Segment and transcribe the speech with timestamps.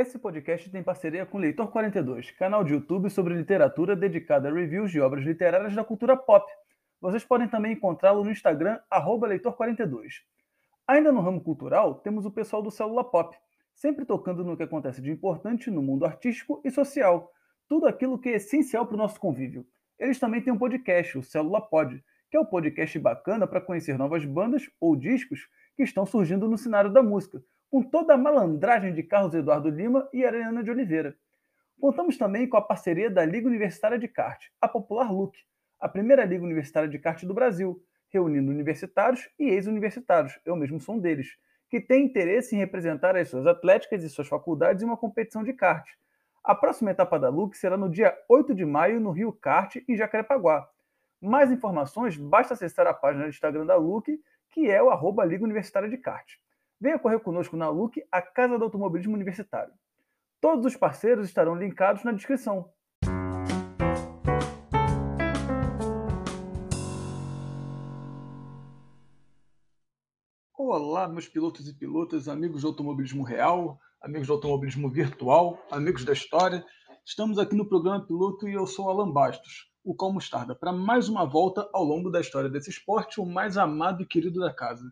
[0.00, 4.90] Esse podcast tem parceria com Leitor 42, canal de YouTube sobre literatura dedicado a reviews
[4.90, 6.50] de obras literárias da cultura pop.
[7.02, 10.22] Vocês podem também encontrá-lo no Instagram, Leitor42.
[10.88, 13.36] Ainda no ramo cultural, temos o pessoal do Célula Pop,
[13.74, 17.30] sempre tocando no que acontece de importante no mundo artístico e social,
[17.68, 19.66] tudo aquilo que é essencial para o nosso convívio.
[19.98, 23.98] Eles também têm um podcast, o Célula Pod, que é um podcast bacana para conhecer
[23.98, 25.46] novas bandas ou discos
[25.76, 30.08] que estão surgindo no cenário da música, com toda a malandragem de Carlos Eduardo Lima
[30.12, 31.16] e Ariana de Oliveira.
[31.80, 35.38] Contamos também com a parceria da Liga Universitária de Kart, a Popular Look,
[35.78, 40.96] a primeira liga universitária de kart do Brasil, reunindo universitários e ex-universitários, eu mesmo sou
[40.96, 41.38] um deles,
[41.70, 45.52] que têm interesse em representar as suas atléticas e suas faculdades em uma competição de
[45.52, 45.88] kart.
[46.42, 49.96] A próxima etapa da LUC será no dia 8 de maio no Rio Kart, em
[49.96, 50.68] Jacarepaguá.
[51.20, 55.44] Mais informações, basta acessar a página do Instagram da LUC, que é o arroba Liga
[55.44, 56.34] Universitária de Kart.
[56.82, 59.74] Venha correr conosco na LUC, a Casa do Automobilismo Universitário.
[60.40, 62.72] Todos os parceiros estarão linkados na descrição.
[70.56, 76.14] Olá, meus pilotos e pilotas, amigos do automobilismo real, amigos do automobilismo virtual, amigos da
[76.14, 76.64] história.
[77.04, 81.10] Estamos aqui no programa Piloto e eu sou Alan Bastos, o Cal Mostarda, para mais
[81.10, 84.90] uma volta ao longo da história desse esporte, o mais amado e querido da casa.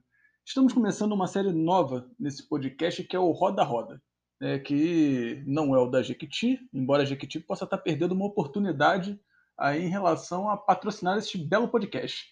[0.48, 4.00] Estamos começando uma série nova nesse podcast que é o Roda Roda,
[4.40, 9.20] né, que não é o da Jequiti, embora a Jequiti possa estar perdendo uma oportunidade
[9.58, 12.24] aí em relação a patrocinar este belo podcast.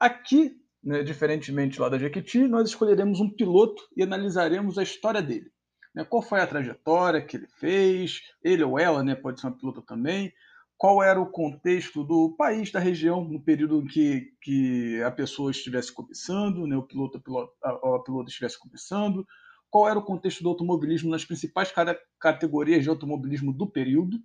[0.00, 5.48] Aqui né, diferentemente lá da Jequiti, nós escolheremos um piloto e analisaremos a história dele.
[5.94, 9.56] Né, qual foi a trajetória que ele fez, ele ou ela, né, pode ser uma
[9.56, 10.32] piloto também,
[10.76, 15.50] qual era o contexto do país, da região, no período em que, que a pessoa
[15.50, 19.26] estivesse começando, né, o piloto, a, piloto, a, a piloto estivesse começando,
[19.70, 21.72] qual era o contexto do automobilismo nas principais
[22.20, 24.20] categorias de automobilismo do período,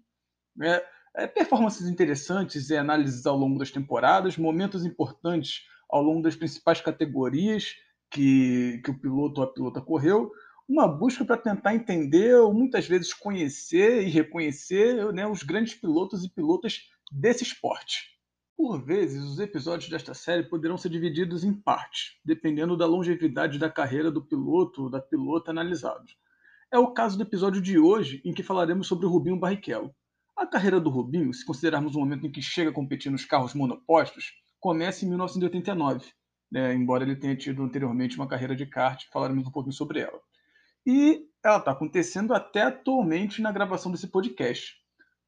[0.56, 0.81] né,
[1.16, 6.81] é, performances interessantes e análises ao longo das temporadas, momentos importantes ao longo das principais
[6.81, 7.75] categorias
[8.12, 10.31] que, que o piloto ou a pilota correu,
[10.69, 16.24] uma busca para tentar entender ou muitas vezes conhecer e reconhecer né, os grandes pilotos
[16.24, 16.81] e pilotas
[17.12, 18.19] desse esporte.
[18.56, 23.68] Por vezes, os episódios desta série poderão ser divididos em partes, dependendo da longevidade da
[23.68, 26.16] carreira do piloto ou da pilota analisados.
[26.72, 29.91] É o caso do episódio de hoje, em que falaremos sobre o Rubinho Barrichello.
[30.38, 33.56] A carreira do Rubinho, se considerarmos o momento em que chega a competir nos carros
[33.56, 36.06] monopostos, começa em 1989,
[36.52, 40.19] né, embora ele tenha tido anteriormente uma carreira de kart, falaremos um pouquinho sobre ela.
[40.85, 44.75] E ela está acontecendo até atualmente na gravação desse podcast.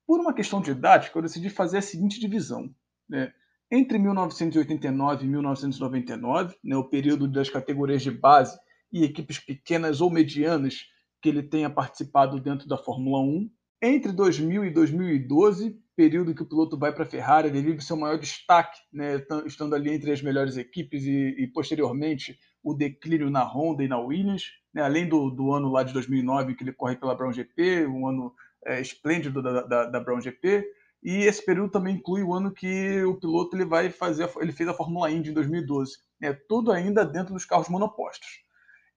[0.05, 2.73] Por uma questão didática, eu decidi fazer a seguinte divisão.
[3.07, 3.33] Né?
[3.71, 8.59] Entre 1989 e 1999, né, o período das categorias de base
[8.91, 10.85] e equipes pequenas ou medianas
[11.21, 13.49] que ele tenha participado dentro da Fórmula 1.
[13.81, 17.95] Entre 2000 e 2012, período que o piloto vai para a Ferrari, ele vive seu
[17.95, 23.43] maior destaque, né, estando ali entre as melhores equipes e, e posteriormente o declínio na
[23.43, 26.95] Honda e na Williams, né, além do, do, ano lá de 2009 que ele corre
[26.95, 28.33] pela Brown GP, um ano
[28.65, 30.65] é, esplêndido da, da, da, Brown GP,
[31.03, 34.69] e esse período também inclui o ano que o piloto ele vai fazer, ele fez
[34.69, 38.41] a Fórmula Indy em 2012, né, tudo ainda dentro dos carros monopostos.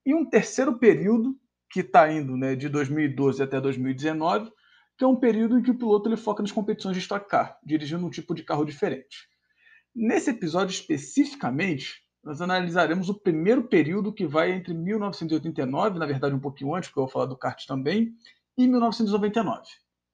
[0.05, 1.35] E um terceiro período
[1.69, 4.51] que está indo né, de 2012 até 2019
[4.97, 7.57] que é um período em que o piloto ele foca nas competições de Stock Car,
[7.63, 9.27] dirigindo um tipo de carro diferente.
[9.93, 16.39] Nesse episódio especificamente, nós analisaremos o primeiro período que vai entre 1989, na verdade um
[16.39, 18.15] pouquinho antes, porque eu vou falar do kart também,
[18.57, 19.61] e 1999.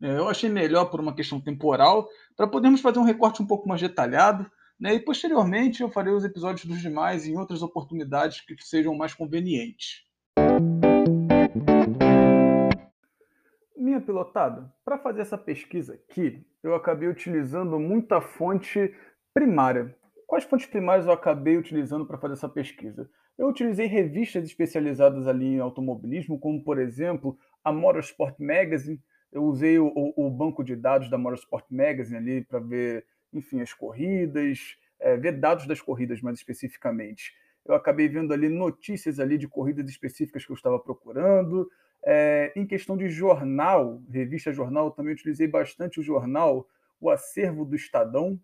[0.04, 3.70] É, eu achei melhor por uma questão temporal, para podermos fazer um recorte um pouco
[3.70, 4.46] mais detalhado,
[4.78, 9.14] né, e posteriormente eu farei os episódios dos demais em outras oportunidades que sejam mais
[9.14, 10.04] convenientes.
[13.78, 18.94] Minha pilotada, para fazer essa pesquisa aqui, eu acabei utilizando muita fonte
[19.34, 19.96] primária.
[20.32, 23.10] Quais fontes primárias eu acabei utilizando para fazer essa pesquisa?
[23.38, 28.98] Eu utilizei revistas especializadas ali em automobilismo, como por exemplo a Motorsport Magazine.
[29.30, 33.74] Eu usei o, o, banco de dados da Motorsport Magazine ali para ver, enfim, as
[33.74, 37.34] corridas, é, ver dados das corridas mais especificamente.
[37.66, 41.70] Eu acabei vendo ali notícias ali de corridas específicas que eu estava procurando.
[42.06, 46.66] É, em questão de jornal, revista jornal, também utilizei bastante o jornal,
[47.02, 48.40] o acervo do Estadão.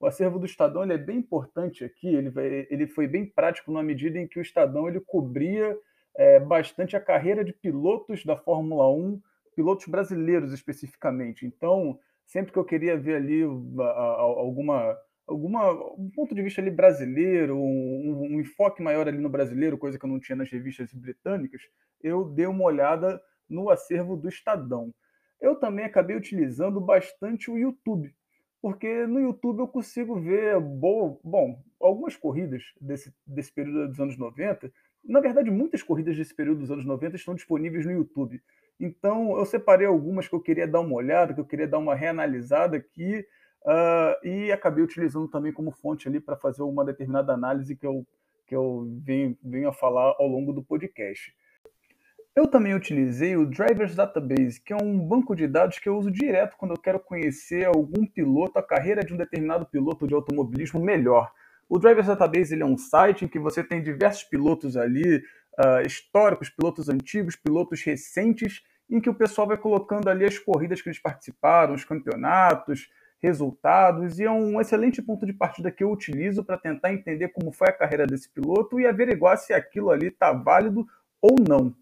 [0.00, 2.32] O acervo do Estadão ele é bem importante aqui, ele,
[2.70, 5.76] ele foi bem prático na medida em que o Estadão ele cobria
[6.16, 9.20] é, bastante a carreira de pilotos da Fórmula 1,
[9.54, 11.44] pilotos brasileiros especificamente.
[11.44, 17.56] Então, sempre que eu queria ver ali alguma alguma um ponto de vista ali brasileiro,
[17.56, 21.62] um, um, enfoque maior ali no brasileiro, coisa que eu não tinha nas revistas britânicas,
[22.02, 24.92] eu dei uma olhada no acervo do Estadão.
[25.40, 28.12] Eu também acabei utilizando bastante o YouTube,
[28.60, 34.18] porque no YouTube eu consigo ver boa, bom, algumas corridas desse, desse período dos anos
[34.18, 34.70] 90.
[35.04, 38.42] Na verdade, muitas corridas desse período dos anos 90 estão disponíveis no YouTube.
[38.78, 41.94] Então, eu separei algumas que eu queria dar uma olhada, que eu queria dar uma
[41.94, 43.26] reanalisada aqui,
[43.62, 48.06] uh, e acabei utilizando também como fonte ali para fazer uma determinada análise que eu,
[48.46, 51.34] que eu venho, venho a falar ao longo do podcast.
[52.34, 56.12] Eu também utilizei o Drivers Database, que é um banco de dados que eu uso
[56.12, 60.80] direto quando eu quero conhecer algum piloto, a carreira de um determinado piloto de automobilismo
[60.80, 61.32] melhor.
[61.68, 65.84] O Drivers Database ele é um site em que você tem diversos pilotos ali, uh,
[65.84, 70.88] históricos, pilotos antigos, pilotos recentes, em que o pessoal vai colocando ali as corridas que
[70.88, 72.88] eles participaram, os campeonatos,
[73.20, 77.52] resultados, e é um excelente ponto de partida que eu utilizo para tentar entender como
[77.52, 80.86] foi a carreira desse piloto e averiguar se aquilo ali está válido
[81.20, 81.74] ou não.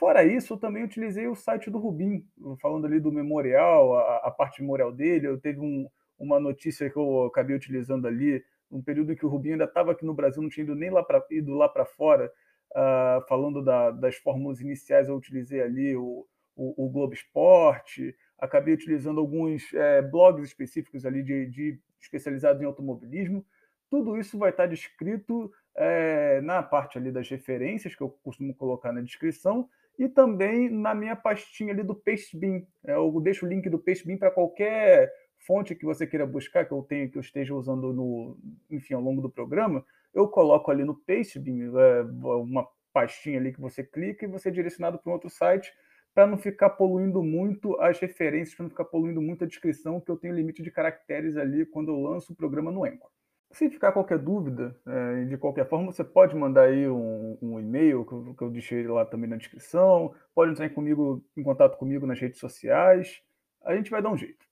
[0.00, 2.26] Fora isso, eu também utilizei o site do Rubim,
[2.62, 5.28] falando ali do memorial, a, a parte memorial dele.
[5.28, 5.86] Eu teve um,
[6.18, 10.06] uma notícia que eu acabei utilizando ali, um período que o Rubinho ainda estava aqui
[10.06, 12.32] no Brasil, não tinha ido nem lá pra, ido lá para fora,
[12.70, 16.26] uh, falando da, das fórmulas iniciais, eu utilizei ali o,
[16.56, 22.64] o, o Globo Esporte, acabei utilizando alguns é, blogs específicos ali de, de especializados em
[22.64, 23.44] automobilismo.
[23.90, 28.92] Tudo isso vai estar descrito é, na parte ali das referências que eu costumo colocar
[28.92, 32.66] na descrição e também na minha pastinha ali do Pastebin.
[32.86, 35.12] É, eu deixo o link do Pastebin para qualquer
[35.46, 38.38] fonte que você queira buscar, que eu tenho, que eu esteja usando no,
[38.70, 43.60] enfim, ao longo do programa, eu coloco ali no Pastebin é, uma pastinha ali que
[43.60, 45.72] você clica e você é direcionado para um outro site
[46.14, 50.10] para não ficar poluindo muito as referências, para não ficar poluindo muito a descrição, que
[50.10, 53.10] eu tenho limite de caracteres ali quando eu lanço o programa no Anchor.
[53.52, 58.04] Se ficar qualquer dúvida, é, de qualquer forma, você pode mandar aí um, um e-mail
[58.04, 60.14] que eu, que eu, deixei lá também na descrição.
[60.32, 63.20] Pode entrar comigo, em contato comigo nas redes sociais.
[63.64, 64.46] A gente vai dar um jeito.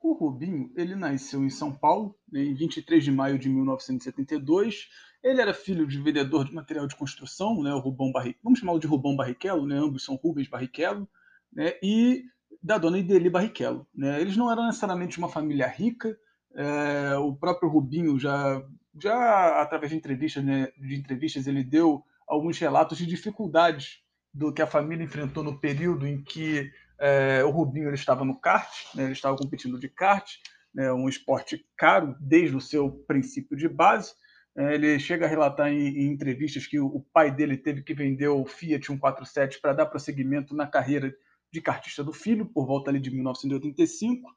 [0.00, 4.88] O Rubinho, ele nasceu em São Paulo, né, em 23 de maio de 1972.
[5.22, 8.78] Ele era filho de vendedor de material de construção, né, o Rubão Barrichello, vamos chamá-lo
[8.78, 11.08] de Rubão Barrichello, né, ambos são Rubens Barrichello,
[11.52, 12.24] né, e
[12.64, 13.86] da dona Ideli Barrichello.
[13.94, 14.18] Né?
[14.18, 16.18] Eles não eram necessariamente uma família rica,
[16.56, 18.62] é, o próprio Rubinho já,
[18.98, 23.98] já através de entrevistas, né, de entrevistas, ele deu alguns relatos de dificuldades
[24.32, 28.40] do que a família enfrentou no período em que é, o Rubinho ele estava no
[28.40, 30.26] kart, né, ele estava competindo de kart,
[30.72, 34.14] né, um esporte caro desde o seu princípio de base.
[34.56, 37.92] É, ele chega a relatar em, em entrevistas que o, o, pai dele teve que
[37.92, 41.12] vender o Fiat 147 para dar prosseguimento na carreira
[41.54, 44.28] de cartista do filho, por volta ali de 1985.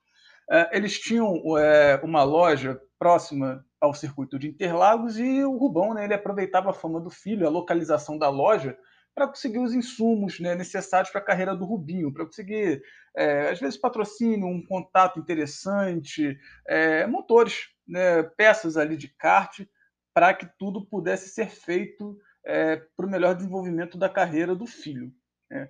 [0.49, 6.05] É, eles tinham é, uma loja próxima ao circuito de Interlagos e o Rubão né,
[6.05, 8.77] ele aproveitava a fama do filho, a localização da loja,
[9.15, 12.83] para conseguir os insumos né, necessários para a carreira do Rubinho, para conseguir,
[13.15, 19.65] é, às vezes, patrocínio, um contato interessante, é, motores, né, peças ali de kart,
[20.13, 22.15] para que tudo pudesse ser feito
[22.45, 25.11] é, para o melhor desenvolvimento da carreira do filho.
[25.49, 25.67] Né.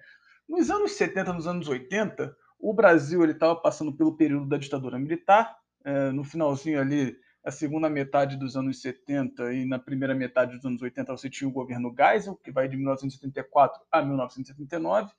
[0.47, 5.57] Nos anos 70, nos anos 80, o Brasil estava passando pelo período da ditadura militar.
[5.83, 10.65] É, no finalzinho ali, a segunda metade dos anos 70 e na primeira metade dos
[10.65, 15.11] anos 80, você tinha o governo Geisel, que vai de 1974 a 1979,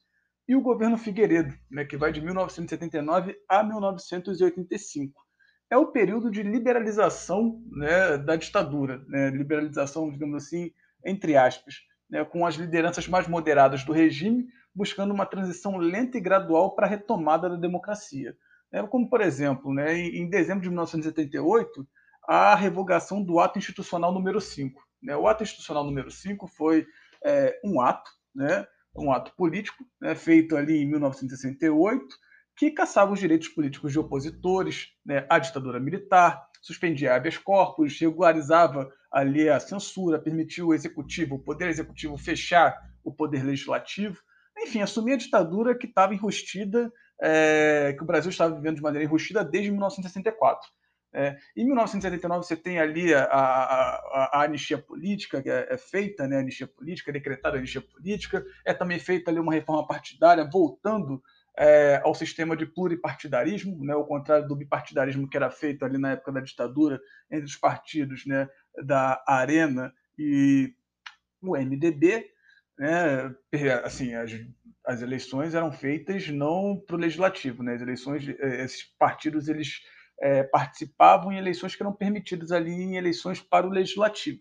[0.47, 5.27] e o governo Figueiredo, né, que vai de 1979 a 1985.
[5.71, 10.73] É o período de liberalização né, da ditadura, né, liberalização, digamos assim,
[11.05, 14.47] entre aspas, né, com as lideranças mais moderadas do regime
[14.79, 18.37] buscando uma transição lenta e gradual para a retomada da democracia.
[18.71, 21.85] É, como, por exemplo, né, em dezembro de 1978,
[22.29, 24.81] a revogação do ato institucional número 5.
[25.03, 25.17] Né?
[25.17, 26.87] O ato institucional número 5 foi
[27.25, 28.65] é, um ato, né,
[28.97, 32.07] um ato político, né, feito ali em 1968,
[32.57, 38.89] que caçava os direitos políticos de opositores né, à ditadura militar, suspendia habeas corpus, regularizava
[39.11, 44.21] ali a censura, permitiu o executivo, o poder executivo fechar o poder legislativo
[44.63, 49.05] enfim, assumir a ditadura que estava enrustida, é, que o Brasil estava vivendo de maneira
[49.05, 50.69] enrustida desde 1964.
[51.13, 56.29] É, em 1979 você tem ali a, a, a, anistia política que é, é, feita,
[56.29, 60.45] né, a anistia política, decretada a anistia política, é também feita ali uma reforma partidária
[60.45, 61.23] voltando
[61.57, 66.13] é, ao sistema de pluripartidarismo, né, ao contrário do bipartidarismo que era feito ali na
[66.13, 67.01] época da ditadura
[67.31, 68.47] entre os partidos né,
[68.85, 70.75] da Arena e
[71.43, 72.31] o MDB
[72.79, 73.35] né,
[73.85, 74.33] assim, as,
[74.87, 77.75] as eleições eram feitas não para o legislativo, né?
[77.75, 79.81] As eleições, eh, esses partidos eles
[80.21, 84.41] é, participavam em eleições que eram permitidas ali em eleições para o legislativo.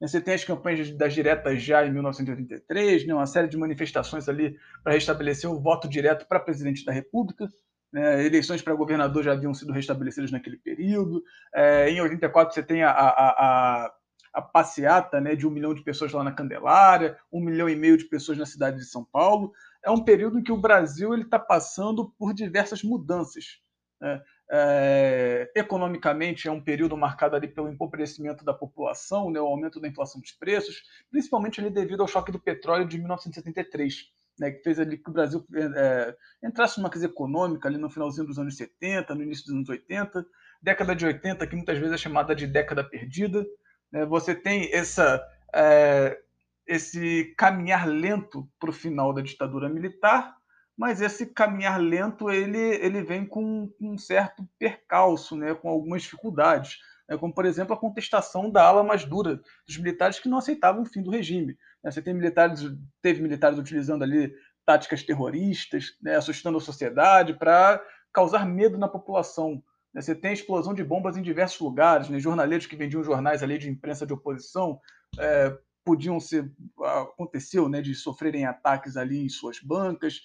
[0.00, 4.56] Você tem as campanhas das diretas já em 1983, né, uma série de manifestações ali
[4.84, 7.48] para restabelecer o voto direto para presidente da República.
[7.92, 11.22] Né, eleições para governador já haviam sido restabelecidas naquele período.
[11.52, 13.94] É, em 84 você tem a, a, a,
[14.32, 17.96] a passeata né, de um milhão de pessoas lá na Candelária, um milhão e meio
[17.96, 19.52] de pessoas na cidade de São Paulo.
[19.84, 23.60] É um período em que o Brasil está passando por diversas mudanças.
[24.00, 24.22] Né?
[24.50, 29.88] É, economicamente, é um período marcado ali pelo empobrecimento da população, né, o aumento da
[29.88, 34.06] inflação dos preços, principalmente ali devido ao choque do petróleo de 1973,
[34.38, 38.26] né, que fez ali que o Brasil é, entrasse numa crise econômica ali no finalzinho
[38.26, 40.24] dos anos 70, no início dos anos 80,
[40.62, 43.44] década de 80, que muitas vezes é chamada de década perdida.
[43.92, 45.22] Né, você tem essa,
[45.54, 46.18] é,
[46.66, 50.36] esse caminhar lento para o final da ditadura militar,
[50.76, 56.78] mas esse caminhar lento ele, ele vem com, um certo percalço, né, com algumas dificuldades,
[57.08, 60.82] né, como por exemplo a contestação da ala mais dura dos militares que não aceitavam
[60.82, 61.58] o fim do regime.
[61.82, 61.90] Né.
[61.90, 62.62] Você tem militares,
[63.02, 64.32] teve militares utilizando ali
[64.64, 69.62] táticas terroristas, né, assustando a sociedade para causar medo na população.
[69.98, 70.02] Né.
[70.02, 73.68] Você tem explosão de bombas em diversos lugares, né, jornaleiros que vendiam jornais ali de
[73.68, 74.80] imprensa de oposição
[75.18, 76.50] é, podiam ser
[76.80, 80.20] aconteceu né, de sofrerem ataques ali em suas bancas,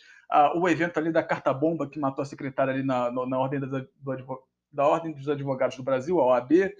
[0.55, 3.69] o evento ali da carta bomba que matou a secretária ali na, na, ordem das,
[3.69, 6.73] do, da ordem dos advogados do Brasil, a OAB.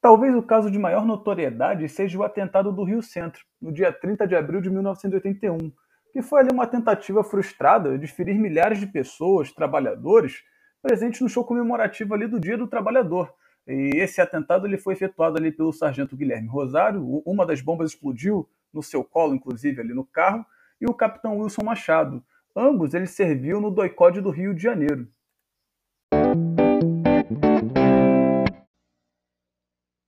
[0.00, 4.26] Talvez o caso de maior notoriedade seja o atentado do Rio Centro, no dia 30
[4.26, 5.72] de abril de 1981,
[6.12, 10.42] que foi ali uma tentativa frustrada de ferir milhares de pessoas, trabalhadores,
[10.86, 13.34] presentes no show comemorativo ali do Dia do Trabalhador,
[13.66, 17.02] e esse atentado ele foi efetuado ali pelo sargento Guilherme Rosário.
[17.26, 20.46] Uma das bombas explodiu no seu colo, inclusive, ali no carro,
[20.80, 22.24] e o capitão Wilson Machado.
[22.54, 25.08] Ambos eles serviam no doicode do Rio de Janeiro.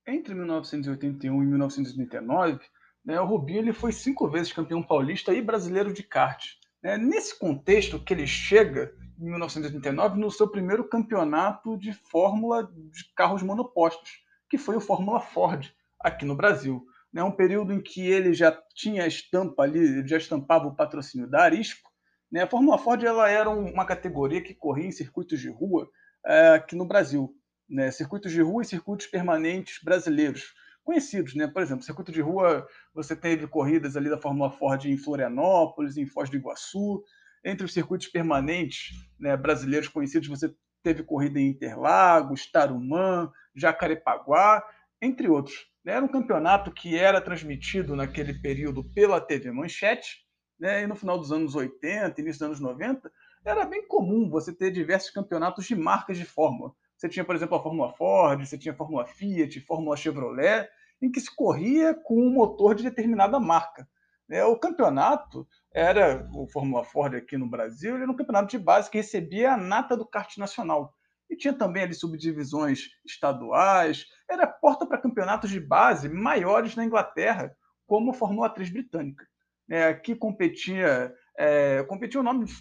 [0.07, 2.59] Entre 1981 e 1989,
[3.03, 6.58] né, o Rubinho ele foi cinco vezes campeão paulista e brasileiro de kart.
[6.81, 6.97] Né?
[6.97, 13.43] Nesse contexto que ele chega em 1989 no seu primeiro campeonato de Fórmula de carros
[13.43, 15.69] monopostos, que foi o Fórmula Ford,
[15.99, 16.85] aqui no Brasil.
[17.13, 21.43] É um período em que ele já tinha estampa ali, já estampava o patrocínio da
[21.43, 21.89] Arisco.
[22.31, 22.43] Né?
[22.43, 25.89] A Fórmula Ford ela era uma categoria que corria em circuitos de rua
[26.25, 27.35] é, aqui no Brasil.
[27.67, 27.91] Né?
[27.91, 30.53] Circuitos de rua e circuitos permanentes brasileiros
[30.89, 31.45] conhecidos, né?
[31.45, 36.07] Por exemplo, circuito de rua, você teve corridas ali da Fórmula Ford em Florianópolis, em
[36.07, 37.03] Foz do Iguaçu,
[37.45, 44.63] entre os circuitos permanentes né, brasileiros conhecidos, você teve corrida em Interlagos, Tarumã, Jacarepaguá,
[44.99, 45.67] entre outros.
[45.85, 50.25] Era um campeonato que era transmitido naquele período pela TV Manchete,
[50.59, 53.11] né, e no final dos anos 80, início dos anos 90,
[53.45, 56.73] era bem comum você ter diversos campeonatos de marcas de Fórmula.
[56.97, 60.67] Você tinha, por exemplo, a Fórmula Ford, você tinha a Fórmula Fiat, Fórmula Chevrolet,
[61.01, 63.87] em que se corria com um motor de determinada marca.
[64.27, 64.43] Né.
[64.43, 68.89] O campeonato era o Fórmula Ford aqui no Brasil, ele era um campeonato de base
[68.89, 70.93] que recebia a nata do kart nacional.
[71.29, 77.55] E tinha também ali subdivisões estaduais, era porta para campeonatos de base maiores na Inglaterra,
[77.85, 79.27] como a Fórmula 3 britânica.
[79.69, 82.51] É, aqui competia, é, competia nomes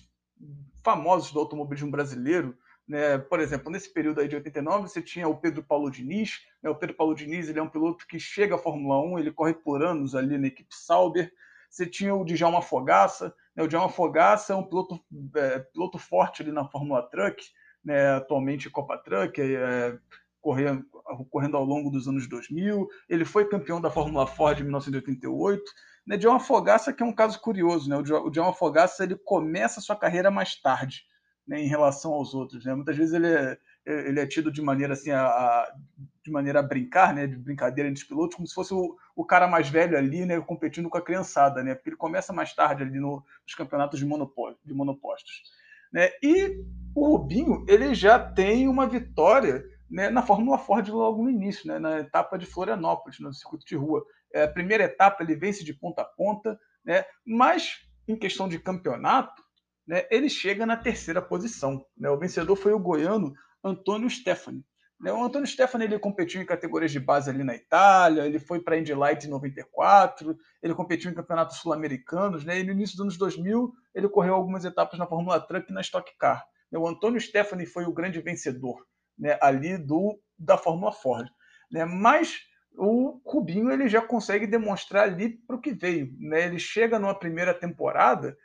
[0.84, 2.56] famosos do automobilismo brasileiro,
[2.88, 3.18] né?
[3.18, 6.40] Por exemplo, nesse período aí de 89, você tinha o Pedro Paulo Diniz.
[6.62, 6.70] Né?
[6.70, 9.52] O Pedro Paulo Diniz ele é um piloto que chega à Fórmula 1, ele corre
[9.52, 11.30] por anos ali na equipe Sauber.
[11.68, 13.62] Você tinha o Djalma Fogaça, né?
[13.62, 14.98] o Djalma Fogaça é um piloto,
[15.36, 17.44] é, piloto forte ali na Fórmula Truck,
[17.84, 18.14] né?
[18.14, 19.98] atualmente Copa Truck, é,
[20.40, 20.86] correndo,
[21.30, 22.88] correndo ao longo dos anos 2000.
[23.06, 25.62] Ele foi campeão da Fórmula Ford em 1988.
[26.06, 26.16] Né?
[26.16, 27.98] Djalma Fogaça que é um caso curioso, né?
[27.98, 31.04] o Djalma Fogaça ele começa a sua carreira mais tarde,
[31.48, 31.60] né?
[31.60, 32.64] em relação aos outros.
[32.64, 32.74] Né?
[32.74, 35.74] Muitas vezes ele é, ele é tido de maneira assim a, a
[36.22, 39.24] de maneira a brincar, né, de brincadeira entre os pilotos, como se fosse o, o
[39.24, 42.82] cara mais velho ali, né, competindo com a criançada, né, porque ele começa mais tarde
[42.82, 45.42] ali no, nos campeonatos de, monopó de monopostos.
[45.90, 46.62] Né, e
[46.94, 51.78] o Rubinho, ele já tem uma vitória né, na Fórmula Ford logo no início, né,
[51.78, 54.04] na etapa de Florianópolis, no circuito de rua.
[54.32, 58.58] É, a primeira etapa ele vence de ponta a ponta, né, mas em questão de
[58.58, 59.42] campeonato,
[59.88, 61.82] né, ele chega na terceira posição.
[61.96, 63.32] Né, o vencedor foi o goiano
[63.64, 64.62] Antônio Stefani.
[65.00, 68.60] Né, o Antônio Stefani ele competiu em categorias de base ali na Itália, ele foi
[68.60, 72.96] para a Indy Light em 94, ele competiu em campeonatos sul-americanos, né, e no início
[72.96, 76.44] dos anos 2000 ele correu algumas etapas na Fórmula Truck e na Stock Car.
[76.70, 78.84] Né, o Antônio Stefani foi o grande vencedor
[79.18, 81.28] né, ali do da Fórmula Ford.
[81.70, 82.40] Né, mas
[82.76, 86.12] o Rubinho ele já consegue demonstrar ali para o que veio.
[86.18, 88.36] Né, ele chega numa primeira temporada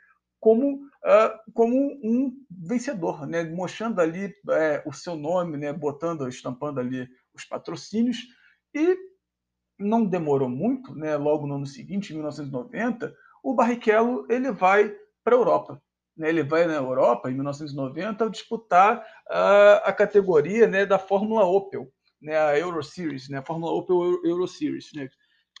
[0.44, 1.74] como, uh, como
[2.04, 3.44] um vencedor, né?
[3.44, 5.72] mostrando ali é, o seu nome, né?
[5.72, 8.18] botando, estampando ali os patrocínios.
[8.74, 8.94] E
[9.78, 15.34] não demorou muito, né, logo no ano seguinte, em 1990, o Barrichello ele vai para
[15.34, 15.82] a Europa.
[16.14, 21.90] Né, ele vai na Europa, em 1990, disputar uh, a categoria né, da Fórmula Opel,
[22.20, 25.08] né, a Euro Series, né, a Fórmula Opel Euro Series, né,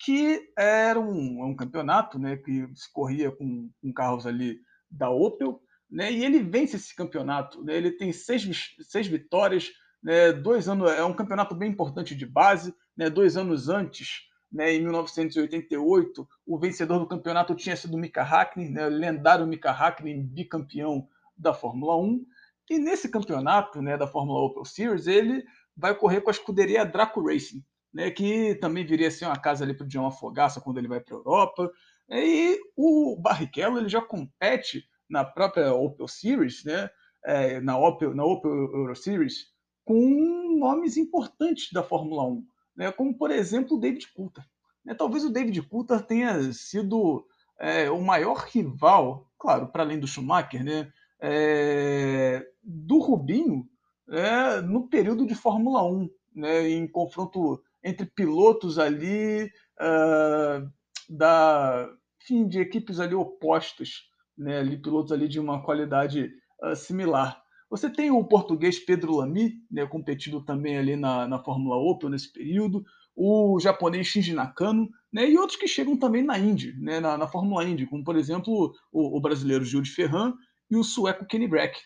[0.04, 4.60] que era um, um campeonato né, que se corria com, com carros ali
[4.94, 5.60] da Opel,
[5.90, 7.62] né, e ele vence esse campeonato.
[7.62, 9.70] Né, ele tem seis, seis vitórias,
[10.02, 12.74] né, dois anos, é um campeonato bem importante de base.
[12.96, 18.22] Né, dois anos antes, né, em 1988, o vencedor do campeonato tinha sido o Mika
[18.22, 22.24] Hakkinen, né, lendário Mika Hakkinen, bicampeão da Fórmula 1.
[22.70, 25.44] E nesse campeonato né, da Fórmula Opel Series, ele
[25.76, 29.64] vai correr com a escuderia Draco Racing, né, que também viria a ser uma casa
[29.64, 31.70] ali para o John Afogaça quando ele vai para a Europa.
[32.10, 36.88] E o Barrichello ele já compete na própria Opel Series, né,
[37.24, 39.46] é, na, Opel, na Opel Euro Series,
[39.84, 42.46] com nomes importantes da Fórmula 1,
[42.76, 44.44] né, como, por exemplo, o David Coulter.
[44.84, 47.26] Né, talvez o David Coulter tenha sido
[47.58, 53.68] é, o maior rival, claro, para além do Schumacher, né, é, do Rubinho
[54.08, 59.44] é, no período de Fórmula 1, né, em confronto entre pilotos ali
[59.80, 60.70] uh,
[61.08, 61.88] da,
[62.22, 64.02] enfim, de equipes ali opostas
[64.36, 66.32] né, ali, pilotos ali de uma qualidade
[66.62, 67.42] uh, similar.
[67.70, 72.32] Você tem o português Pedro Lamy, né, competindo também ali na, na Fórmula Opel nesse
[72.32, 72.84] período,
[73.16, 77.26] o japonês Shinji Nakano, né, e outros que chegam também na Indy, né, na, na
[77.26, 80.34] Fórmula Indy, como por exemplo o, o brasileiro Gil de Ferran
[80.70, 81.80] e o sueco Kenny Brack.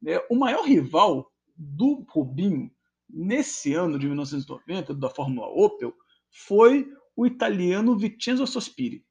[0.00, 0.18] Né.
[0.30, 2.70] O maior rival do Rubinho
[3.08, 5.92] nesse ano de 1990 da Fórmula Opel
[6.30, 6.86] foi
[7.20, 9.04] o italiano Vincenzo Sospiri.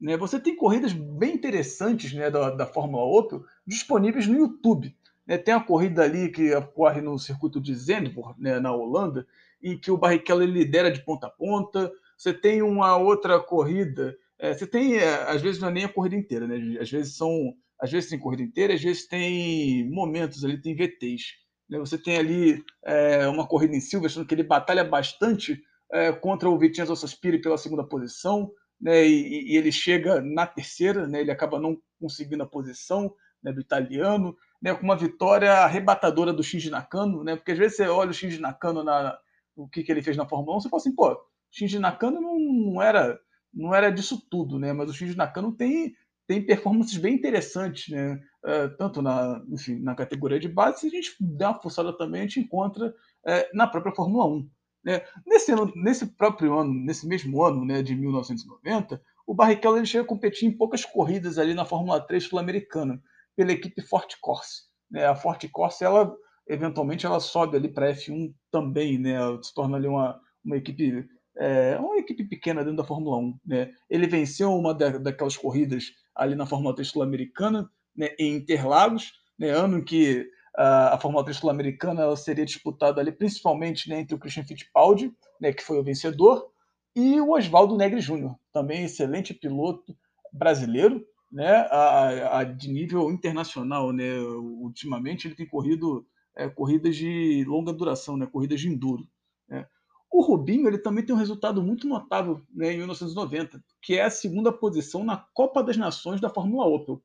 [0.00, 0.16] Né?
[0.16, 4.96] Você tem corridas bem interessantes né, da, da Fórmula Opel disponíveis no YouTube.
[5.26, 5.36] Né?
[5.36, 9.26] Tem a corrida ali que ocorre no circuito de Zandvoort, né, na Holanda,
[9.62, 11.92] em que o Barrichello lidera de ponta a ponta.
[12.16, 14.16] Você tem uma outra corrida.
[14.38, 16.78] É, você tem, é, às vezes, não é nem a corrida inteira, né?
[16.80, 17.54] Às vezes são.
[17.78, 21.34] Às vezes tem corrida inteira, às vezes tem momentos ali, tem VTs.
[21.68, 21.78] Né?
[21.78, 26.58] Você tem ali é, uma corrida em Silverstone que ele batalha bastante é, contra o
[26.58, 28.50] Vincenzo Sospiri pela segunda posição
[28.80, 33.52] né, e, e, ele chega na terceira, né, ele acaba não conseguindo a posição né,
[33.52, 37.88] do italiano, né, com uma vitória arrebatadora do Shinji Nakano, né, porque às vezes você
[37.88, 39.18] olha o Shinji Nakano, na,
[39.54, 42.38] o que, que ele fez na Fórmula 1, você fala assim, pô, Shinji Nakano não,
[42.38, 43.20] não, era,
[43.52, 45.94] não era disso tudo, né, mas o Shinji Nakano tem,
[46.26, 50.90] tem performances bem interessantes, né, uh, tanto na, enfim, na categoria de base, se a
[50.90, 54.48] gente der uma forçada também, a gente encontra uh, na própria Fórmula 1.
[54.84, 55.02] Né?
[55.26, 60.04] Nesse, ano, nesse próprio ano, nesse mesmo ano né, de 1990, o Barrichello ele chega
[60.04, 63.00] a competir em poucas corridas ali na Fórmula 3 sul-americana,
[63.36, 64.62] pela equipe Forte Corse.
[64.90, 65.06] Né?
[65.06, 66.14] A Forte Corse, ela,
[66.48, 69.18] eventualmente, ela sobe ali para F1 também, né?
[69.42, 71.06] se torna ali uma, uma equipe
[71.38, 73.38] é, uma equipe pequena dentro da Fórmula 1.
[73.46, 73.70] Né?
[73.88, 79.50] Ele venceu uma da, daquelas corridas ali na Fórmula 3 sul-americana, né, em Interlagos, né,
[79.50, 80.26] ano em que
[80.62, 85.62] a Fórmula 3 sul-americana seria disputada ali principalmente né, entre o Christian Fittipaldi, né, que
[85.62, 86.50] foi o vencedor,
[86.94, 89.96] e o Oswaldo Negri Júnior, também excelente piloto
[90.32, 93.92] brasileiro, né, a, a, de nível internacional.
[93.92, 99.08] Né, ultimamente ele tem corrido é, corridas de longa duração, né, corridas de enduro.
[99.48, 99.66] Né.
[100.12, 104.10] O Rubinho ele também tem um resultado muito notável né, em 1990, que é a
[104.10, 107.00] segunda posição na Copa das Nações da Fórmula Opel.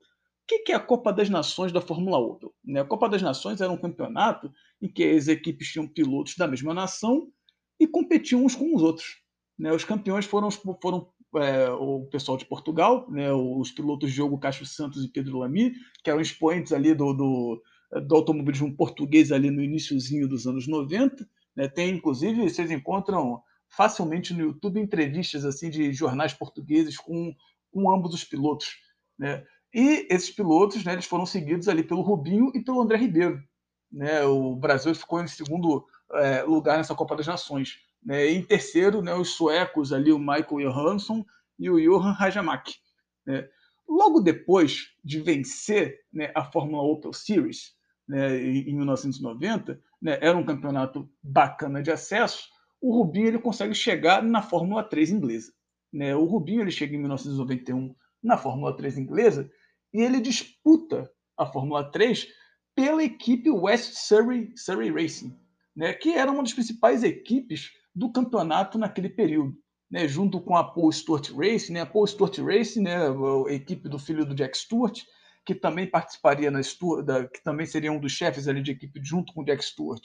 [0.51, 2.53] O que é a Copa das Nações da Fórmula Opel?
[2.63, 6.47] Né, a Copa das Nações era um campeonato em que as equipes tinham pilotos da
[6.47, 7.31] mesma nação
[7.79, 9.17] e competiam uns com os outros.
[9.57, 14.67] Né, os campeões foram, foram é, o pessoal de Portugal, né, os pilotos Diogo Castro
[14.67, 17.63] Santos e Pedro Lamy, que eram expoentes ali do, do,
[18.07, 21.27] do automobilismo português ali no iníciozinho dos anos 90.
[21.55, 27.33] Né, tem, inclusive, vocês encontram facilmente no YouTube entrevistas assim de jornais portugueses com,
[27.71, 28.75] com ambos os pilotos.
[29.17, 29.43] Né?
[29.75, 33.43] E esses pilotos, né, eles foram seguidos ali pelo Rubinho e pelo André Ribeiro.
[33.91, 34.23] Né?
[34.23, 37.75] O Brasil ficou em segundo é, lugar nessa Copa das Nações.
[38.01, 38.31] Né?
[38.31, 41.25] Em terceiro, né, os suecos ali, o Michael Johansson
[41.59, 42.73] e o Johan Rajamak.
[43.25, 43.49] Né?
[43.85, 47.73] Logo depois de vencer né, a Fórmula Opel Series,
[48.07, 52.47] né, em 1990, né, era um campeonato bacana de acesso,
[52.79, 55.51] o Rubinho ele consegue chegar na Fórmula 3 inglesa.
[55.91, 56.15] Né?
[56.15, 59.51] O Rubinho ele chega em 1991 na Fórmula 3 inglesa
[59.95, 62.27] e ele disputa a Fórmula 3
[62.75, 65.33] pela equipe West Surrey, Surrey Racing,
[65.73, 69.55] né, que era uma das principais equipes do campeonato naquele período.
[69.89, 73.87] Né, junto com a Paul Stewart Racing, né, a Paul Stewart Racing, né, a equipe
[73.87, 74.99] do filho do Jack Stewart,
[75.45, 76.59] que também participaria na
[77.05, 80.03] da, que também seria um dos chefes ali de equipe junto com o Jack Stewart,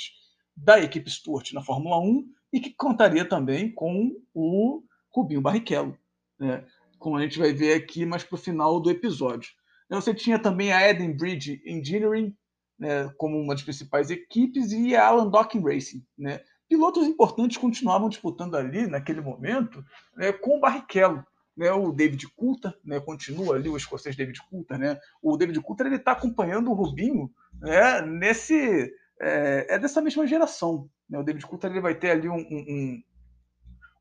[0.54, 5.98] da equipe Stewart na Fórmula 1 e que contaria também com o Rubinho Barrichello,
[6.38, 6.64] né?
[6.98, 9.50] como a gente vai ver aqui mais para o final do episódio.
[9.96, 12.36] Você tinha também a Eden Bridge Engineering,
[12.78, 16.04] né, como uma das principais equipes, e a Alan Docking Racing.
[16.16, 16.40] Né?
[16.68, 19.84] Pilotos importantes continuavam disputando ali, naquele momento,
[20.16, 21.24] né, com o Barrichello.
[21.56, 24.78] Né, o David Coulter, né, continua ali o escocês David Coulter.
[24.78, 30.88] Né, o David Coulter está acompanhando o Rubinho né, nesse, é, é, dessa mesma geração.
[31.08, 33.02] Né, o David Coulter ele vai ter ali um, um,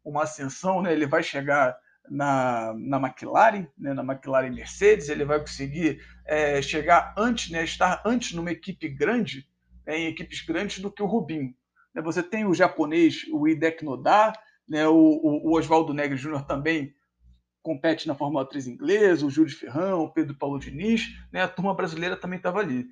[0.05, 1.75] uma ascensão, né, ele vai chegar
[2.09, 8.01] na, na McLaren, né, na McLaren Mercedes, ele vai conseguir é, chegar antes, né, estar
[8.05, 9.47] antes numa equipe grande,
[9.85, 11.53] né, em equipes grandes do que o Rubinho.
[11.93, 14.33] Né, você tem o japonês, o Hideki Noda,
[14.67, 16.93] né, o, o, o Oswaldo Negri Júnior também
[17.61, 21.73] compete na Fórmula 3 inglesa, o Júlio Ferrão, o Pedro Paulo Diniz, né, a turma
[21.73, 22.87] brasileira também estava ali.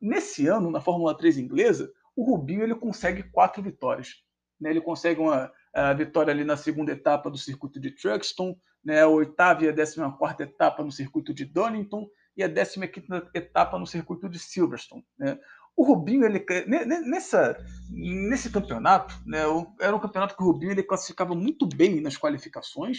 [0.00, 4.22] Nesse ano, na Fórmula 3 inglesa, o Rubinho ele consegue quatro vitórias.
[4.60, 9.02] Né, ele consegue uma, a vitória ali na segunda etapa do circuito de Truxton, né,
[9.02, 13.28] a oitava e a décima quarta etapa no circuito de Donington e a décima quinta
[13.34, 15.04] etapa no circuito de Silverstone.
[15.18, 15.38] Né.
[15.76, 17.56] O Rubinho, ele, nessa,
[17.90, 19.40] nesse campeonato, né,
[19.80, 22.98] era um campeonato que o Rubinho ele classificava muito bem nas qualificações,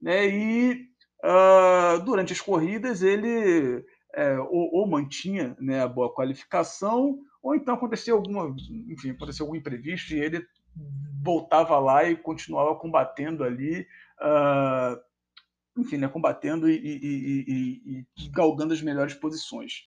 [0.00, 0.86] né, e
[1.24, 7.74] uh, durante as corridas ele é, ou, ou, mantinha né, a boa qualificação, ou então
[7.74, 8.54] acontecia alguma,
[8.88, 10.46] enfim, aconteceu algum imprevisto e ele
[11.22, 13.86] voltava lá e continuava combatendo ali,
[14.20, 15.00] uh,
[15.80, 19.88] enfim, né, combatendo e, e, e, e, galgando as melhores posições.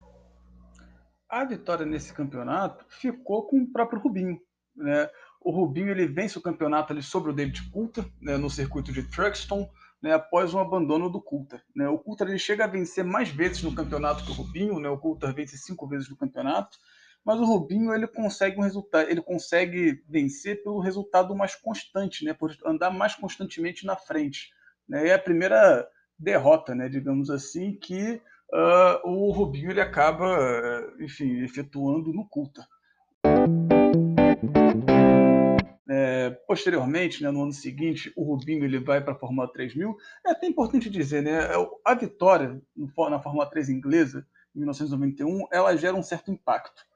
[1.28, 4.40] A vitória nesse campeonato ficou com o próprio Rubinho.
[4.76, 5.10] Né?
[5.40, 9.02] O Rubinho ele vence o campeonato ali sobre o David Coulter, né, no circuito de
[9.02, 9.68] Truxton,
[10.00, 11.62] né, após um abandono do Coulter.
[11.74, 11.88] Né?
[11.88, 14.88] O Coulter ele chega a vencer mais vezes no campeonato que o Rubinho, né?
[14.88, 16.78] o Coulter vence cinco vezes no campeonato,
[17.24, 22.34] mas o Rubinho ele consegue um resultado, ele consegue vencer pelo resultado mais constante, né,
[22.34, 24.50] por andar mais constantemente na frente.
[24.86, 28.20] Né, é a primeira derrota, né, digamos assim, que
[28.52, 30.36] uh, o Rubinho ele acaba,
[31.00, 32.66] enfim, efetuando no Culta.
[35.88, 39.96] É, posteriormente, né, no ano seguinte, o Rubinho ele vai para a Fórmula 3000.
[40.26, 45.74] É até importante dizer, né, é a vitória na Fórmula 3 inglesa, em 1991, ela
[45.74, 46.86] gera um certo impacto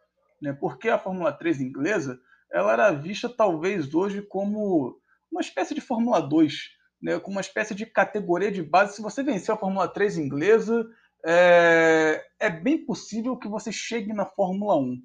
[0.40, 0.53] né?
[0.53, 2.18] porque a Fórmula 3 inglesa
[2.51, 4.98] ela era vista talvez hoje como
[5.31, 6.55] uma espécie de Fórmula 2,
[7.03, 7.18] né?
[7.20, 8.96] como uma espécie de categoria de base.
[8.96, 10.87] Se você vencer a Fórmula 3 inglesa,
[11.24, 14.96] é, é bem possível que você chegue na Fórmula 1.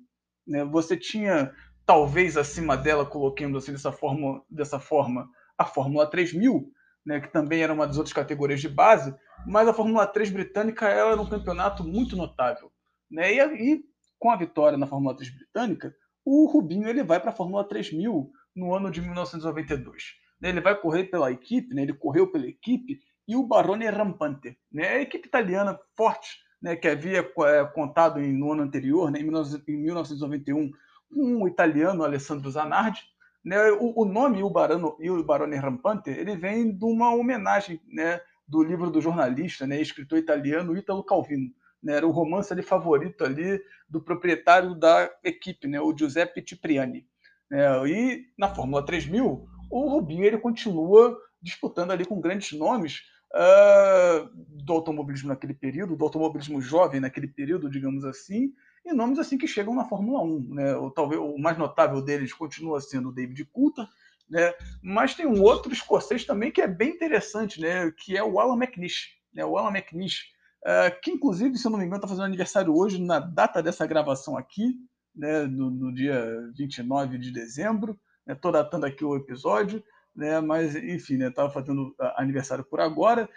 [0.48, 0.66] Né?
[0.66, 1.54] Você tinha,
[1.86, 6.72] talvez acima dela, colocando assim dessa forma, dessa forma a Fórmula 3000,
[7.06, 7.20] né?
[7.20, 9.14] que também era uma das outras categorias de base,
[9.46, 12.72] mas a Fórmula 3 britânica era um campeonato muito notável.
[13.12, 13.34] Né?
[13.34, 13.84] E, e
[14.24, 18.32] com a vitória na Fórmula 3 britânica, o Rubinho ele vai para a Fórmula 3000
[18.56, 20.14] no ano de 1992.
[20.40, 21.82] Né, ele vai correr pela equipe, né?
[21.82, 24.88] ele correu pela equipe, e o Barone Rampante, né?
[24.88, 26.74] a equipe italiana forte, né?
[26.78, 29.20] que havia é, contado no ano anterior, né?
[29.20, 30.72] em 1991,
[31.14, 33.02] com o italiano Alessandro Zanardi.
[33.44, 33.58] Né?
[33.72, 38.22] O nome o Barano, e o Barone Rampante ele vem de uma homenagem né?
[38.48, 39.82] do livro do jornalista, né?
[39.82, 41.52] escritor italiano Italo Calvino
[41.84, 47.06] né, era o romance ali favorito ali do proprietário da equipe, né, o Giuseppe Cipriani.
[47.52, 53.02] Né, e na Fórmula 3000, o Rubinho ele continua disputando ali com grandes nomes
[53.34, 58.54] uh, do automobilismo naquele período, do automobilismo jovem naquele período, digamos assim,
[58.86, 60.54] e nomes assim que chegam na Fórmula 1.
[60.54, 60.76] Né?
[60.76, 63.88] O, talvez o mais notável deles continua sendo o David Coulter,
[64.30, 64.54] né?
[64.82, 67.92] mas tem um outro escocês também que é bem interessante, né?
[67.92, 69.18] que é o Alan McNish.
[69.34, 69.46] Né?
[69.46, 70.32] O Alan McNish
[70.66, 73.86] uh, que inclusive, se eu não me engano, está fazendo aniversário hoje, na data dessa
[73.86, 74.76] gravação aqui,
[75.16, 78.00] né, no, no dia 29 de dezembro.
[78.28, 79.84] Estou né, datando aqui o episódio,
[80.16, 83.30] né, mas enfim, estava né, fazendo aniversário por agora.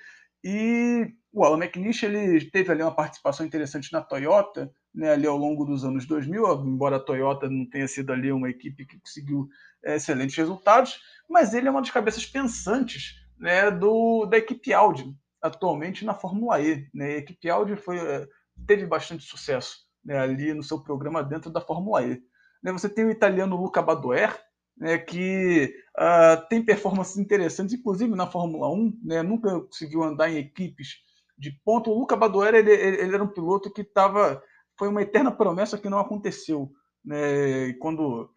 [0.42, 5.36] E o Alan McNish ele teve ali uma participação interessante na Toyota, né, ali ao
[5.36, 9.48] longo dos anos 2000, embora a Toyota não tenha sido ali uma equipe que conseguiu
[9.84, 15.14] é, excelentes resultados, mas ele é uma das cabeças pensantes né, do, da equipe Audi,
[15.42, 16.88] atualmente na Fórmula E.
[16.92, 17.06] Né?
[17.06, 18.26] A equipe Audi foi, eh,
[18.66, 22.22] teve bastante sucesso né, ali no seu programa dentro da Fórmula E.
[22.62, 22.72] Né?
[22.72, 24.38] Você tem o italiano Luca Badoer,
[24.76, 30.36] né, que uh, tem performances interessantes, inclusive na Fórmula 1, né, nunca conseguiu andar em
[30.36, 30.96] equipes
[31.36, 31.90] de ponto.
[31.90, 34.42] O Luca Badoer ele, ele era um piloto que estava.
[34.78, 36.70] Foi uma eterna promessa que não aconteceu.
[37.04, 38.30] Né, quando,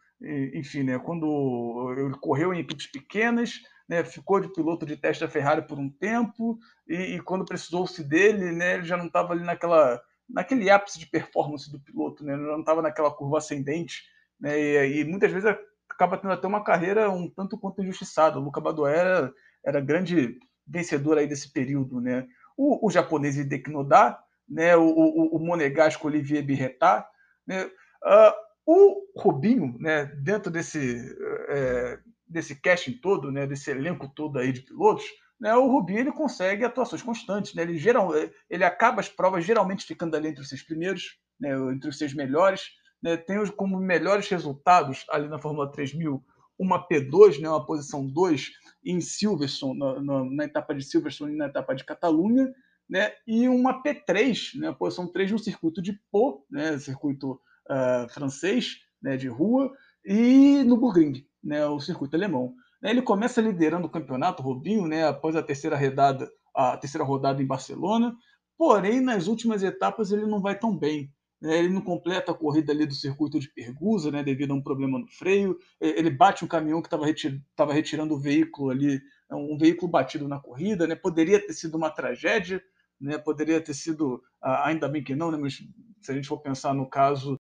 [0.53, 3.55] enfim, né, quando ele correu em equipes pequenas,
[3.89, 8.03] né, ficou de piloto de teste da Ferrari por um tempo e, e quando precisou-se
[8.03, 9.99] dele, né, ele já não estava ali naquela,
[10.29, 14.03] naquele ápice de performance do piloto, né, não estava naquela curva ascendente,
[14.39, 15.49] né, e, e, muitas vezes
[15.89, 18.37] acaba tendo até uma carreira um tanto quanto injustiçada.
[18.39, 19.33] O Luca Badoera
[19.65, 22.25] era grande vencedor aí desse período, né?
[22.55, 24.77] O, o japonês Hideki Noda, né?
[24.77, 27.05] O, o, o monegasco Olivier Birretat,
[27.45, 27.65] né?
[27.65, 28.33] Uh,
[28.65, 30.05] o Rubinho, né?
[30.05, 31.13] Dentro desse
[31.49, 31.99] é,
[32.29, 33.47] desse casting todo, né?
[33.47, 35.05] Desse elenco todo aí de pilotos,
[35.39, 35.55] né?
[35.55, 37.63] O Rubinho ele consegue atuações constantes, né?
[37.63, 38.11] Ele geral,
[38.49, 41.51] ele acaba as provas geralmente ficando ali entre os seis primeiros, né?
[41.73, 42.69] Entre os seis melhores,
[43.01, 43.17] né?
[43.17, 46.23] Tem como melhores resultados ali na Fórmula 3000
[46.59, 48.51] uma P2, né, uma posição 2
[48.83, 52.53] em Silverstone, na, na, na, etapa de Silverstone e na etapa de Catalunha,
[52.87, 57.39] né, e uma P3, né, posição 3 no circuito de Pau, né, circuito
[57.69, 59.71] uh, francês, né, de rua,
[60.03, 62.53] e no Burgring, né, o circuito alemão.
[62.81, 67.47] Ele começa liderando o campeonato, Rubinho, né, após a terceira rodada, a terceira rodada em
[67.47, 68.15] Barcelona,
[68.57, 71.11] porém nas últimas etapas ele não vai tão bem.
[71.41, 71.57] Né?
[71.57, 74.99] Ele não completa a corrida ali do circuito de Pergusa, né, devido a um problema
[74.99, 75.57] no freio.
[75.79, 80.39] Ele bate um caminhão que estava retir, retirando o veículo ali, um veículo batido na
[80.39, 80.85] corrida.
[80.87, 80.95] Né?
[80.95, 82.61] Poderia ter sido uma tragédia,
[82.99, 83.17] né?
[83.17, 85.37] poderia ter sido, ainda bem que não, né?
[85.37, 85.63] mas
[86.01, 87.39] se a gente for pensar no caso,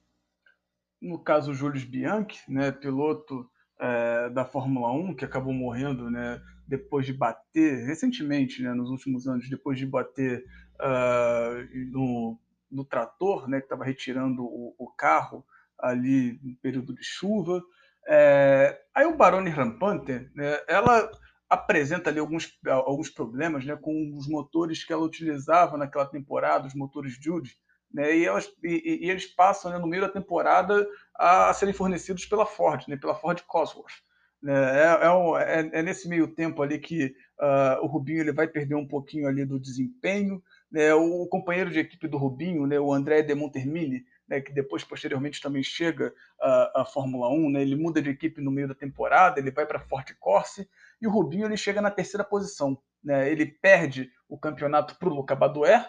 [1.00, 2.72] no caso Julius Bianchi, né?
[2.72, 3.48] piloto
[3.84, 6.40] é, da Fórmula 1, que acabou morrendo né?
[6.66, 8.72] depois de bater, recentemente, né?
[8.72, 10.44] nos últimos anos, depois de bater
[10.80, 12.38] uh, no
[12.74, 15.46] no trator, né, que estava retirando o, o, carro
[15.78, 17.62] ali no período de chuva.
[18.06, 21.08] É, aí o Barone Rampante, né, ela
[21.48, 26.74] apresenta ali alguns, alguns problemas né, com os motores que ela utilizava naquela temporada, os
[26.74, 27.56] motores Jude,
[27.94, 31.72] né, e, elas, e, e, eles passam né, no meio da temporada a, a serem
[31.72, 34.02] fornecidos pela Ford, né, pela Ford Cosworth.
[34.42, 38.32] Né, é, é, um, é, é, nesse meio tempo ali que uh, o Rubinho ele
[38.32, 42.80] vai perder um pouquinho ali do desempenho, né, o companheiro de equipe do Rubinho, né,
[42.80, 44.04] o André de Montermini,
[44.44, 48.50] que depois, posteriormente, também chega à, à Fórmula 1, né, ele muda de equipe no
[48.50, 50.68] meio da temporada, ele vai para a Forte Corse,
[51.00, 52.76] e o Rubinho ele chega na terceira posição.
[53.06, 55.38] Ele perde o campeonato para o Luca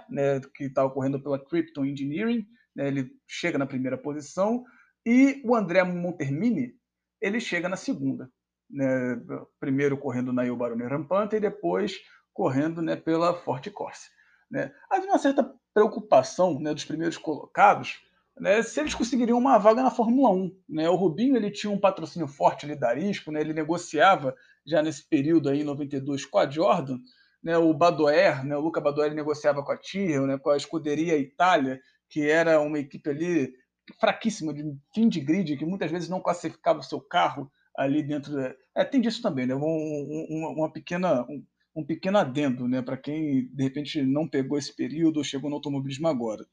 [0.10, 2.45] né, que está ocorrendo pela Krypton Engineering,
[2.76, 4.63] né, ele chega na primeira posição,
[5.06, 6.74] e o André Montermini
[7.21, 8.30] ele chega na segunda.
[8.67, 9.21] Né,
[9.60, 12.00] primeiro correndo na Il Rampante e depois
[12.34, 14.10] correndo né, pela Forte Corse.
[14.50, 14.74] Né?
[14.89, 18.02] Havia uma certa preocupação né, dos primeiros colocados
[18.39, 20.62] né, se eles conseguiriam uma vaga na Fórmula 1.
[20.67, 20.89] Né?
[20.89, 23.39] O Rubinho ele tinha um patrocínio forte ali da Arisco, né?
[23.39, 27.00] ele negociava já nesse período aí, em 92 com a Jordan,
[27.46, 27.56] né?
[27.60, 28.58] o Badoer, né?
[28.58, 30.40] o Luca Badoer negociava com a Tyrrell, né?
[30.40, 31.80] com a Escuderia Itália,
[32.10, 33.54] que era uma equipe ali
[34.00, 38.34] fraquíssima, de fim de grid, que muitas vezes não classificava o seu carro ali dentro.
[38.34, 38.56] Da...
[38.76, 39.54] É, tem disso também, né?
[39.54, 44.58] Um, um, uma pequena, um, um pequeno adendo, né, para quem de repente não pegou
[44.58, 46.44] esse período ou chegou no automobilismo agora.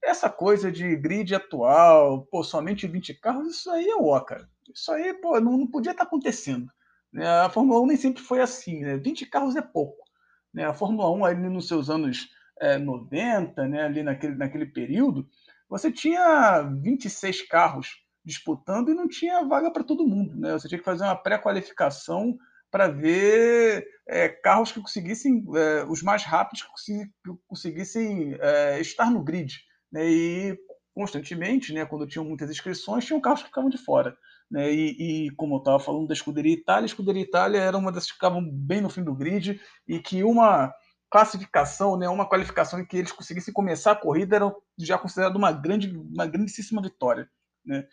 [0.00, 4.48] Essa coisa de grid atual, pô, somente 20 carros, isso aí é ó, cara.
[4.72, 6.70] Isso aí, pô, não, não podia estar tá acontecendo.
[7.12, 7.26] Né?
[7.26, 8.96] A Fórmula 1 nem sempre foi assim, né?
[8.98, 10.07] 20 carros é pouco.
[10.52, 10.64] Né?
[10.64, 12.28] A Fórmula 1 ali nos seus anos
[12.60, 15.28] é, 90, né, ali naquele, naquele período,
[15.68, 17.88] você tinha 26 carros
[18.24, 20.36] disputando e não tinha vaga para todo mundo.
[20.36, 20.52] Né?
[20.52, 22.36] Você tinha que fazer uma pré-qualificação
[22.70, 27.10] para ver é, carros que conseguissem, é, os mais rápidos que
[27.46, 29.58] conseguissem é, estar no grid.
[29.90, 30.06] Né?
[30.06, 30.58] E
[30.94, 34.16] constantemente, né, quando tinham muitas inscrições, tinham carros que ficavam de fora.
[34.50, 34.72] Né?
[34.72, 38.06] E, e, como eu estava falando da Escuderia Itália, a Escuderia Itália era uma das
[38.06, 40.72] que ficavam bem no fim do grid e que uma
[41.10, 45.52] classificação, né, uma qualificação em que eles conseguissem começar a corrida era já considerado uma
[45.52, 47.28] grande, uma grandíssima vitória.
[47.64, 47.86] Né?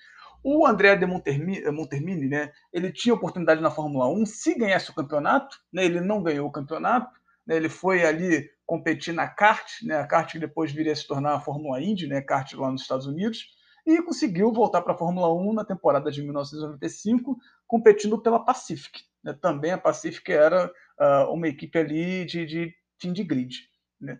[0.43, 4.95] O André de Montermini, Montermini, né, ele tinha oportunidade na Fórmula 1 se ganhasse o
[4.95, 9.97] campeonato, né, ele não ganhou o campeonato, né, ele foi ali competir na kart, né,
[9.97, 12.81] a kart que depois viria a se tornar a Fórmula Indy, né, kart lá nos
[12.81, 13.45] Estados Unidos,
[13.85, 19.03] e conseguiu voltar para a Fórmula 1 na temporada de 1995, competindo pela Pacific.
[19.23, 22.73] Né, também a Pacific era uh, uma equipe ali de, de
[23.13, 23.69] de grid.
[23.99, 24.19] Né.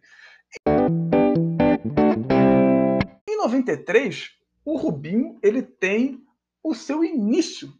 [3.27, 4.31] Em 93,
[4.63, 6.23] o Rubinho ele tem
[6.63, 7.73] o seu início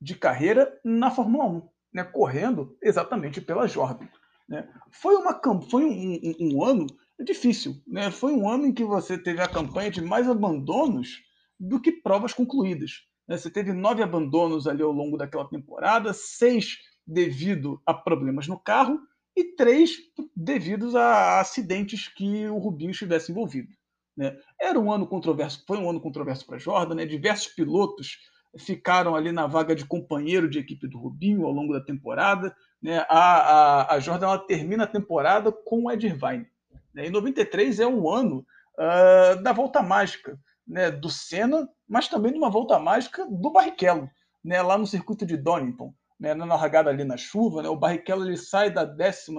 [0.00, 4.08] de carreira na Fórmula 1, né, correndo exatamente pela Jordan.
[4.48, 4.68] Né.
[4.90, 6.86] Foi, uma, foi um, um, um, ano
[7.22, 7.80] difícil.
[7.86, 11.22] Né, foi um ano em que você teve a campanha de mais abandonos
[11.58, 13.02] do que provas concluídas.
[13.28, 13.36] Né.
[13.36, 18.98] Você teve nove abandonos ali ao longo daquela temporada, seis devido a problemas no carro
[19.36, 19.92] e três
[20.34, 23.68] devidos a acidentes que o Rubinho estivesse envolvido.
[24.16, 24.36] Né?
[24.60, 27.04] Era um ano controverso, foi um ano controverso para Jordan, né?
[27.04, 28.18] diversos pilotos
[28.58, 32.54] ficaram ali na vaga de companheiro de equipe do Rubinho ao longo da temporada.
[32.80, 33.04] Né?
[33.08, 36.46] A, a, a Jordan termina a temporada com o Ed Irvine.
[36.94, 37.06] Né?
[37.06, 38.46] Em 93 é um ano
[38.78, 40.90] uh, da volta mágica né?
[40.90, 44.08] do Senna, mas também de uma volta mágica do Barrichello,
[44.42, 44.62] né?
[44.62, 45.92] lá no circuito de Donington.
[46.18, 49.34] né, na largada ali na chuva, né, o Barrichello ele sai da 12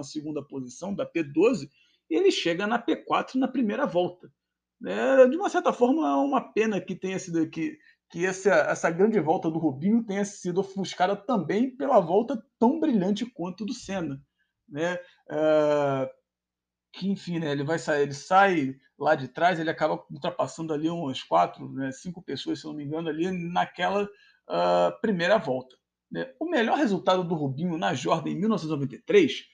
[0.48, 1.68] posição, da P12,
[2.08, 4.30] e ele chega na P4 na primeira volta.
[4.84, 7.78] É, de uma certa forma, é uma pena que tenha sido que,
[8.10, 13.24] que essa, essa grande volta do Rubinho tenha sido ofuscada também pela volta tão brilhante
[13.24, 14.20] quanto do Senna.
[14.68, 14.94] Né?
[15.30, 16.08] Uh,
[16.96, 20.88] que, enfim, né, ele vai sair, ele sai lá de trás, ele acaba ultrapassando ali
[20.88, 25.76] umas quatro, né, cinco pessoas, se não me engano, ali naquela uh, primeira volta.
[26.10, 26.32] Né?
[26.40, 29.44] O melhor resultado do Rubinho na Jordan em 1993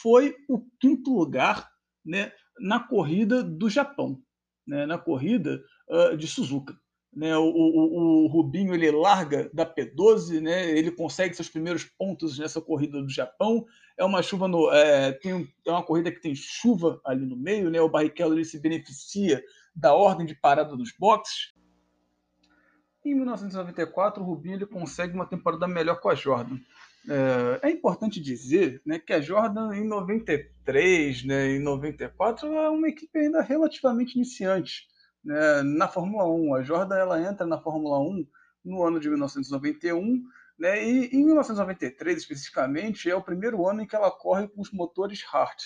[0.00, 1.68] foi o quinto lugar
[2.04, 4.22] né, na corrida do Japão,
[4.64, 5.60] né, na corrida
[5.90, 6.78] uh, de Suzuka.
[7.14, 12.38] Né, o, o, o, Rubinho ele larga da P12, né, ele consegue seus primeiros pontos
[12.38, 13.66] nessa corrida do Japão.
[13.98, 17.68] É uma chuva no, é, tem, é uma corrida que tem chuva ali no meio,
[17.68, 19.44] né, o Barrichello ele se beneficia
[19.76, 21.52] da ordem de parada dos boxes.
[23.04, 26.56] Em 1994, o Rubinho ele consegue uma temporada melhor com a Jordan.
[27.08, 32.88] É, é, importante dizer né, que a Jordan em 93, né, em 94, é uma
[32.88, 34.86] equipe ainda relativamente iniciante
[35.24, 36.54] né, na Fórmula 1.
[36.54, 38.26] A Jordan ela entra na Fórmula 1
[38.64, 40.22] no ano de 1991,
[40.58, 44.70] né, e em 1993 especificamente é o primeiro ano em que ela corre com os
[44.72, 45.62] motores Hart.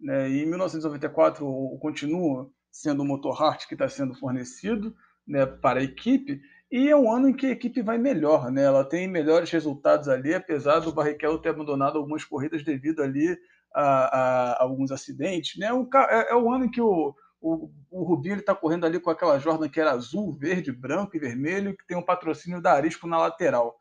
[0.00, 1.44] Né, e em 1994
[1.80, 4.94] continua sendo o motor Hart que está sendo fornecido
[5.26, 8.62] né, para a equipe, e é um ano em que a equipe vai melhor, né?
[8.62, 13.38] Ela tem melhores resultados ali, apesar do Barrichello ter abandonado algumas corridas devido ali
[13.74, 15.68] a, a, a alguns acidentes, né?
[15.68, 19.38] É, é, o ano em que o, o, o Rubinho está correndo ali com aquela
[19.38, 23.18] Jordan que era azul, verde, branco e vermelho, que tem um patrocínio da Arisco na
[23.18, 23.76] lateral.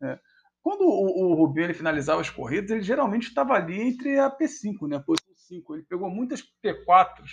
[0.00, 0.18] Né?
[0.62, 4.88] Quando o, o Rubinho ele finalizava as corridas, ele geralmente estava ali entre a P5,
[4.88, 4.98] né?
[4.98, 5.74] Posição 5.
[5.74, 7.30] Ele pegou muitas P4s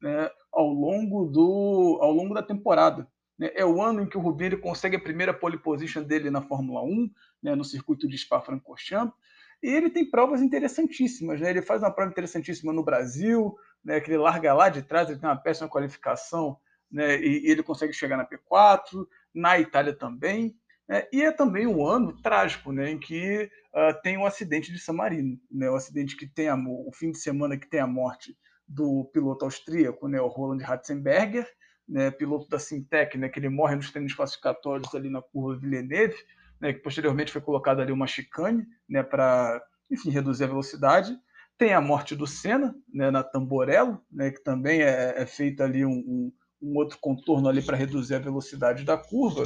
[0.00, 0.30] né?
[0.50, 3.06] ao, longo do, ao longo da temporada.
[3.38, 3.50] Né?
[3.54, 6.82] É o ano em que o Rubinho consegue a primeira pole position dele na Fórmula
[6.82, 7.10] 1,
[7.42, 7.54] né?
[7.54, 9.14] no circuito de Spa-Francorchamps.
[9.62, 11.38] E ele tem provas interessantíssimas.
[11.38, 11.50] Né?
[11.50, 14.00] Ele faz uma prova interessantíssima no Brasil, né?
[14.00, 16.58] que ele larga lá de trás, ele tem uma péssima qualificação
[16.90, 17.20] né?
[17.20, 20.56] e, e ele consegue chegar na P4, na Itália também.
[20.88, 21.06] Né?
[21.12, 22.90] E é também um ano trágico, né?
[22.90, 25.70] em que uh, tem o um acidente de San Marino, né?
[25.70, 29.44] o acidente que tem a, o fim de semana que tem a morte do piloto
[29.44, 30.20] austríaco, né?
[30.20, 31.46] o Roland Ratzenberger,
[31.90, 36.14] né, piloto da Sintec, né, que ele morre nos treinos classificatórios ali na curva Villeneuve,
[36.60, 41.18] né, que posteriormente foi colocado ali uma chicane né, para, enfim, reduzir a velocidade.
[41.60, 45.84] Tem a morte do Senna, né, na Tamborello, né, que também é, é feito ali
[45.84, 49.44] um, um, um, outro contorno ali para reduzir a velocidade da curva.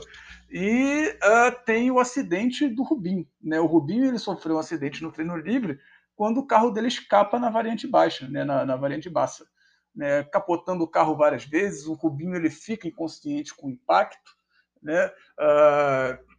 [0.48, 3.26] E uh, tem o acidente do Rubinho.
[3.42, 3.58] Né?
[3.58, 5.76] O Rubinho ele sofreu um acidente no treino livre
[6.14, 9.44] quando o carro dele escapa na variante baixa, né, na, na variante baixa
[9.92, 14.36] né, capotando o carro várias vezes, o Rubinho ele fica inconsciente com o impacto,
[14.80, 15.06] né?
[15.38, 16.34] Uh,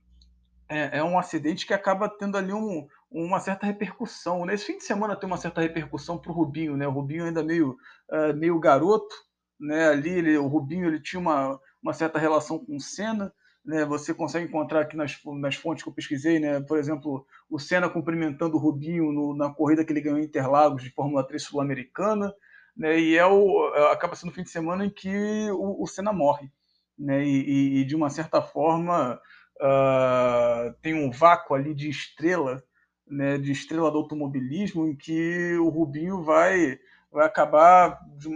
[0.68, 2.88] é, é, um acidente que acaba tendo ali um,
[3.24, 4.46] uma certa repercussão.
[4.46, 6.88] Nesse fim de semana tem uma certa repercussão para o Rubinho, né?
[6.88, 7.78] O Rubinho ainda meio,
[8.12, 9.16] uh, meio garoto,
[9.60, 9.90] né?
[9.90, 13.86] Ali ele, o Rubinho ele tinha uma, uma certa relação com o Senna, né?
[13.86, 16.60] Você consegue encontrar aqui nas, nas fontes que eu pesquisei, né?
[16.62, 20.84] Por exemplo, o Senna cumprimentando o Rubinho no, na corrida que ele ganhou em Interlagos
[20.84, 22.34] de Fórmula 3 sul-americana
[22.76, 25.88] né, e é o, é, acaba sendo o fim de semana em que o, o
[25.88, 26.52] Senna morre.
[26.98, 29.20] Né, e, e, de uma certa forma
[29.62, 32.64] uh, tem um vácuo ali de estrela,
[33.08, 36.80] né, de estrela do automobilismo, em que o Rubinho vai,
[37.12, 38.28] vai acabar, de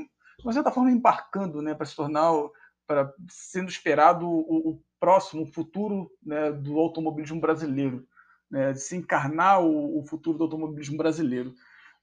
[0.43, 2.31] uma certa forma, embarcando né, para se tornar,
[2.85, 8.05] para sendo esperado o, o próximo futuro né, do automobilismo brasileiro,
[8.49, 11.53] né, de se encarnar o, o futuro do automobilismo brasileiro.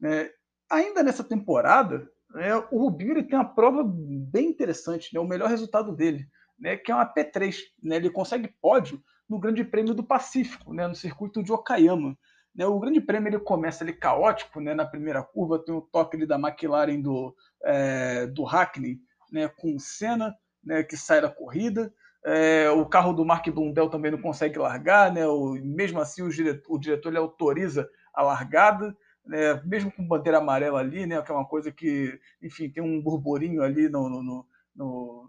[0.01, 0.31] Né.
[0.71, 5.49] Ainda nessa temporada, é, o Rubinho ele tem uma prova bem interessante, né, o melhor
[5.49, 7.57] resultado dele, né, que é uma P3.
[7.83, 12.17] Né, ele consegue pódio no Grande Prêmio do Pacífico, né, no circuito de Okayama.
[12.57, 16.17] Né, o Grande Prêmio ele começa ali caótico, né, na primeira curva tem o toque
[16.17, 18.99] ali da McLaren do, é, do Hackney,
[19.31, 21.93] né, com o Senna, né, que sai da corrida.
[22.25, 26.31] É, o carro do Mark Blundell também não consegue largar, né, o, mesmo assim o
[26.31, 28.97] diretor, o diretor ele autoriza a largada
[29.27, 33.03] né, mesmo com bandeira amarela ali, né, que é uma coisa que, enfim, tem um
[33.03, 34.47] burburinho ali no, no, no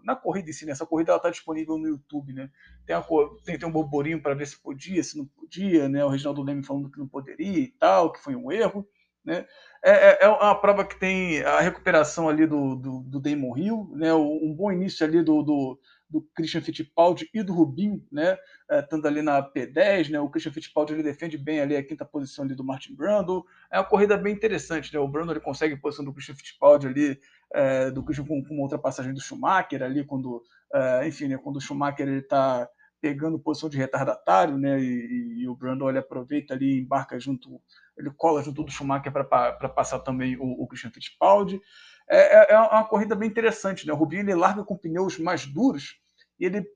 [0.04, 2.50] na corrida em si, né, essa corrida está disponível no YouTube, né,
[2.86, 3.04] tem, a,
[3.44, 6.64] tem, tem um burburinho para ver se podia, se não podia, né, o Reginaldo Leme
[6.64, 8.86] falando que não poderia e tal, que foi um erro,
[9.24, 9.46] né,
[9.82, 13.90] é, é, é uma prova que tem a recuperação ali do, do, do Damon Hill,
[13.94, 15.78] né, um bom início ali do, do
[16.08, 18.36] do Christian Fittipaldi e do Rubinho, né?
[18.70, 20.20] É, estando ali na P10, né?
[20.20, 23.44] O Christian Fittipaldi ele defende bem ali a quinta posição ali do Martin Brundle.
[23.70, 24.98] É uma corrida bem interessante, né?
[24.98, 27.20] O Brundle ele consegue a posição do Christian Fittipaldi ali,
[27.52, 30.42] é, do Christian com, com, uma ultrapassagem do Schumacher ali, quando,
[30.72, 31.36] é, enfim, né?
[31.36, 32.68] Quando o Schumacher ele está
[33.00, 34.80] pegando posição de retardatário, né?
[34.80, 37.60] E, e o Brandon ele aproveita ali, embarca junto,
[37.96, 41.60] ele cola junto do Schumacher para passar também o, o Christian Fittipaldi.
[42.08, 43.92] É, é, é, uma corrida bem interessante, né?
[43.92, 45.98] O Rubinho ele larga com pneus mais duros
[46.40, 46.66] e ele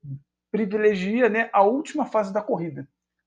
[0.50, 2.86] privilegia né, a última fase da corrida.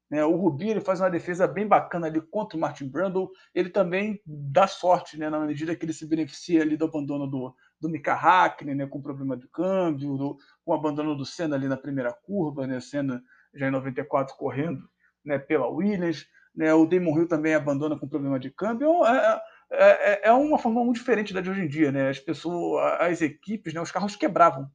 [0.09, 0.23] Né?
[0.23, 3.31] O Rubinho ele faz uma defesa bem bacana ali contra o Martin Brundle.
[3.53, 7.55] Ele também dá sorte, né, na medida que ele se beneficia ali do abandono do,
[7.81, 11.67] do Mika Hakkinen, né, com problema de câmbio, do, com o abandono do Senna ali
[11.67, 13.23] na primeira curva, né, Senna
[13.55, 14.87] já em 94 correndo
[15.23, 16.27] né, pela Williams.
[16.55, 19.03] Né, o Damon Hill também abandona com problema de câmbio.
[19.05, 19.41] É,
[19.71, 21.91] é, é, é uma forma muito diferente da de hoje em dia.
[21.91, 22.09] Né?
[22.09, 24.69] As pessoas, as equipes, né, os carros quebravam.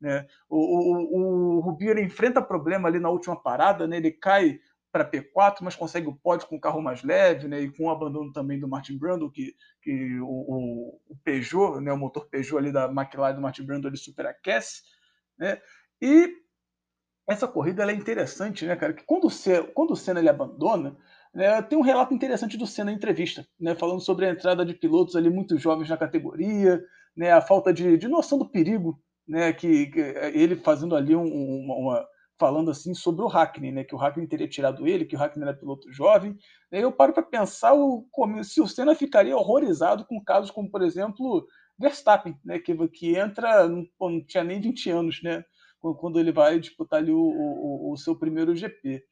[0.00, 0.26] Né?
[0.48, 3.96] O, o, o Rubinho ele enfrenta problema ali na última parada, né?
[3.96, 4.58] ele cai
[4.96, 7.60] para P4, mas consegue o pódio com o carro mais leve, né?
[7.60, 11.92] E com o abandono também do Martin Brundle, que, que o, o, Peugeot, né?
[11.92, 14.82] O motor Peugeot ali da McLaren do Martin Brundle, ele superaquece,
[15.38, 15.60] né?
[16.00, 16.32] E
[17.28, 18.94] essa corrida é interessante, né, cara?
[18.94, 20.96] Que quando o Senna, quando o Senna ele abandona,
[21.36, 23.74] né, tem um relato interessante do Senna na entrevista, né?
[23.74, 26.82] Falando sobre a entrada de pilotos ali muito jovens na categoria,
[27.14, 27.30] né?
[27.30, 29.52] A falta de, de noção do perigo, né?
[29.52, 30.00] Que, que
[30.32, 32.06] ele fazendo ali um, uma, uma
[32.38, 33.84] falando assim sobre o Hackney, né?
[33.84, 36.34] Que o Hackney teria tirado ele, que o Hackney era piloto jovem.
[36.72, 40.70] Aí eu paro para pensar o, como, se o Senna ficaria horrorizado com casos como,
[40.70, 41.46] por exemplo,
[41.78, 42.58] Verstappen, né?
[42.58, 45.44] Que, que entra, não, não tinha nem 20 anos, né?
[45.98, 49.04] Quando ele vai disputar ali o, o, o seu primeiro GP,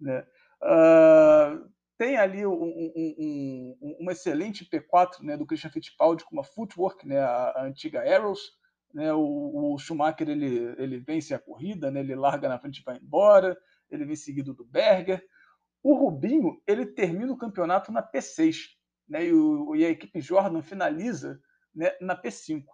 [0.00, 0.24] né?
[0.62, 6.44] Uh, tem ali um, um, um, um, excelente P4 né, do Christian Fittipaldi com uma
[6.44, 8.56] footwork, né, a, a antiga Arrows,
[8.96, 9.12] né?
[9.12, 12.00] O, o, Schumacher ele, ele vence a corrida, né?
[12.00, 13.54] ele larga na frente e vai embora,
[13.90, 15.22] ele vem seguido do Berger.
[15.82, 18.56] O Rubinho ele termina o campeonato na P6
[19.06, 19.26] né?
[19.26, 21.38] e, o, e a equipe Jordan finaliza
[21.74, 21.92] né?
[22.00, 22.64] na P5.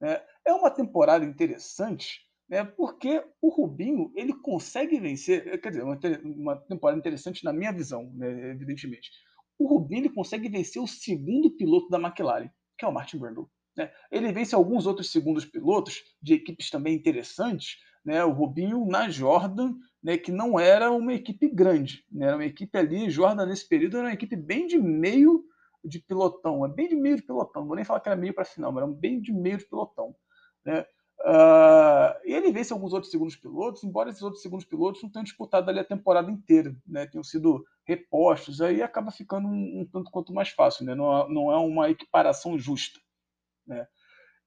[0.00, 0.20] Né?
[0.44, 2.64] É uma temporada interessante né?
[2.64, 8.10] porque o Rubinho ele consegue vencer, quer dizer, uma, uma temporada interessante na minha visão,
[8.14, 8.50] né?
[8.50, 9.10] evidentemente.
[9.58, 13.50] O Rubinho ele consegue vencer o segundo piloto da McLaren, que é o Martin Brundle.
[13.76, 13.90] Né?
[14.10, 18.24] Ele vence alguns outros segundos pilotos de equipes também interessantes, né?
[18.24, 20.16] o Rubinho na Jordan, né?
[20.16, 22.26] que não era uma equipe grande, né?
[22.26, 25.44] era uma equipe ali, Jordan nesse período era uma equipe bem de meio
[25.84, 28.34] de pilotão, é bem de meio de pilotão, não vou nem falar que era meio
[28.34, 30.14] para final, mas era bem de meio de pilotão.
[30.64, 30.84] Né?
[31.20, 35.24] Uh, e ele vence alguns outros segundos pilotos, embora esses outros segundos pilotos não tenham
[35.24, 37.06] disputado ali a temporada inteira, né?
[37.06, 40.94] tenham sido repostos, aí acaba ficando um, um tanto quanto mais fácil, né?
[40.94, 43.00] não, não é uma equiparação justa.
[43.66, 43.86] Né?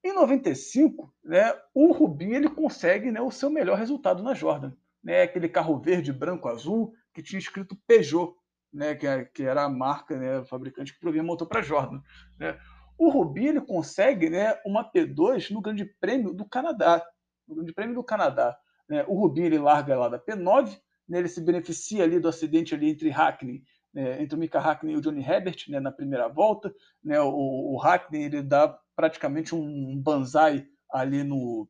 [0.03, 4.73] Em 95, né, o Rubinho ele consegue né, o seu melhor resultado na Jordan.
[5.03, 8.35] Né, aquele carro verde, branco, azul, que tinha escrito Peugeot,
[8.71, 12.01] né, que, é, que era a marca, né, o fabricante que provia motor para Jordan.
[12.39, 12.57] Né.
[13.01, 17.03] O Rubinho ele consegue né, uma P2 no Grande Prêmio do Canadá.
[17.47, 18.55] No Grande Prêmio do Canadá.
[18.87, 20.79] Né, o Rubinho ele larga lá da P9,
[21.09, 23.63] né, ele se beneficia ali do acidente ali entre Hackney
[23.95, 26.71] é, entre o Mika Hackney e o Johnny Herbert né, na primeira volta.
[27.03, 31.67] Né, o, o Hackney ele dá praticamente um banzai ali no,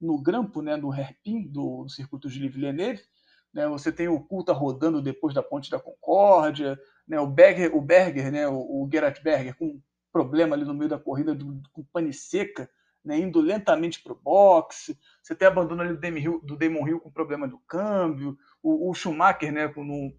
[0.00, 3.02] no grampo, né, no hairpin do, do circuito de Villeneuve.
[3.52, 7.82] Né, você tem o Coulter rodando depois da ponte da Concórdia, né, o Berger, o
[7.82, 9.78] Berger né, o, o Gerhard Berger com
[10.12, 12.68] problema ali no meio da corrida do, com pane seca,
[13.04, 14.98] né, indo lentamente para o boxe.
[15.22, 18.38] Você tem abandono ali do Damon Hill, do Damon Hill com problema do câmbio.
[18.62, 20.12] O, o Schumacher né, com, no,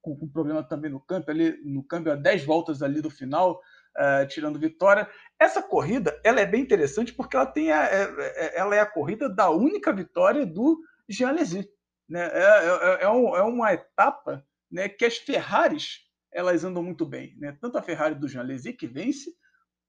[0.00, 3.60] com, com problema também no câmbio, ali, no câmbio a 10 voltas ali do final,
[3.96, 5.08] uh, tirando vitória.
[5.38, 8.86] Essa corrida ela é bem interessante porque ela, tem a, é, é, ela é a
[8.86, 11.68] corrida da única vitória do Jean Lézy.
[12.08, 12.28] Né?
[12.32, 16.01] É, é, é, um, é, uma etapa né, que as Ferraris
[16.32, 17.34] elas andam muito bem.
[17.38, 17.56] Né?
[17.60, 18.46] Tanto a Ferrari do Jean
[18.78, 19.34] que vence,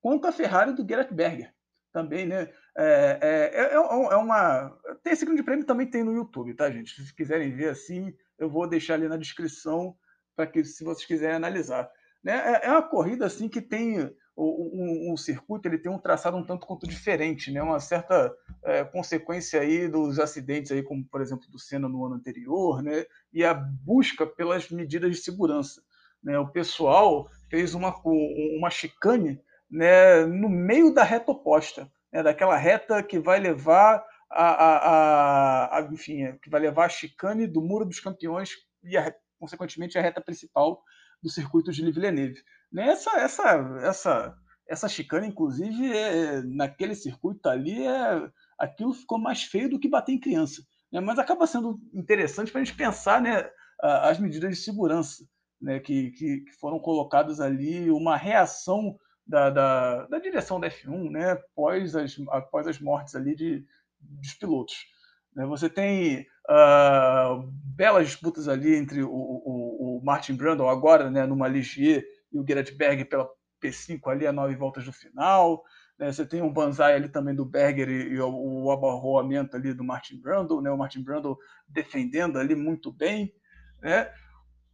[0.02, 1.54] quanto a Ferrari do Gerhard Berger.
[1.92, 2.50] Também, né?
[2.76, 4.76] É, é, é, é uma.
[5.04, 7.00] Tem esse grande prêmio também tem no YouTube, tá, gente?
[7.06, 9.96] Se quiserem ver assim, eu vou deixar ali na descrição
[10.36, 11.88] para que, se vocês quiserem analisar.
[12.24, 12.34] Né?
[12.34, 14.00] É, é uma corrida assim que tem
[14.36, 17.62] um, um, circuito, ele tem um traçado um tanto quanto diferente, né?
[17.62, 18.34] Uma certa
[18.64, 23.06] é, consequência aí dos acidentes aí, como por exemplo do Senna no ano anterior, né?
[23.32, 25.84] E a busca pelas medidas de segurança,
[26.24, 26.38] né?
[26.40, 30.26] O pessoal fez uma uma chicane, né?
[30.26, 32.24] No meio da reta oposta, né?
[32.24, 37.46] Daquela reta que vai levar a, a, a, a enfim, que vai levar a chicane
[37.48, 38.52] do Muro dos Campeões
[38.84, 38.98] e
[39.44, 40.82] consequentemente, a reta principal
[41.22, 42.42] do circuito de Villeneuve.
[42.72, 44.36] Né, essa, essa, essa,
[44.68, 50.14] essa chicane, inclusive, é, naquele circuito ali, é, aquilo ficou mais feio do que bater
[50.14, 50.64] em criança.
[50.90, 51.02] Né?
[51.02, 53.50] Mas acaba sendo interessante para a gente pensar né,
[53.82, 55.26] as medidas de segurança
[55.64, 61.10] né, que, que, que, foram colocadas ali, uma reação da, da, da direção da F1
[61.10, 63.66] né, após, as, após as mortes ali de,
[63.98, 64.86] dos pilotos.
[65.34, 65.46] Né?
[65.46, 71.48] Você tem uh, belas disputas ali entre o, o, o Martin Brundle, agora né, numa
[71.48, 73.30] Ligier, e o Gerard Berger pela
[73.64, 75.64] P5 ali a nove voltas do final.
[75.98, 76.12] Né?
[76.12, 79.84] Você tem um banzai ali também do Berger e, e o, o abarroamento ali do
[79.84, 80.70] Martin Brundle, né?
[80.70, 81.38] o Martin Brundle
[81.70, 83.34] defendendo ali muito bem.
[83.82, 84.12] Né?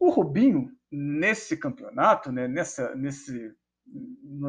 [0.00, 2.48] O Rubinho, nesse campeonato, né?
[2.48, 3.54] Nessa, nesse,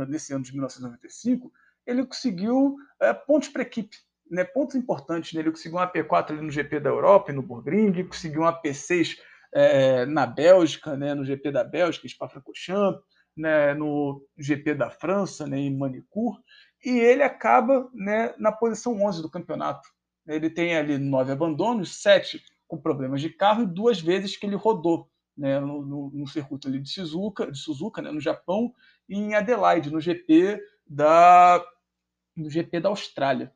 [0.08, 1.52] nesse ano de 1995,
[1.86, 3.98] ele conseguiu é, pontos para equipe
[4.32, 5.34] né, pontos importantes.
[5.34, 5.42] Né?
[5.42, 9.18] Ele conseguiu uma P4 ali no GP da Europa, no Burgring, conseguiu uma P6
[9.54, 13.02] é, na Bélgica, né, no GP da Bélgica, Spa-Francorchamps,
[13.36, 16.40] né, no GP da França, né, em Manicourt,
[16.84, 19.88] e ele acaba né, na posição 11 do campeonato.
[20.26, 24.56] Ele tem ali nove abandonos, sete com problemas de carro e duas vezes que ele
[24.56, 28.74] rodou né, no, no, no circuito ali de Suzuka, de Suzuka né, no Japão,
[29.08, 31.64] e em Adelaide, no GP da,
[32.36, 33.54] no GP da Austrália.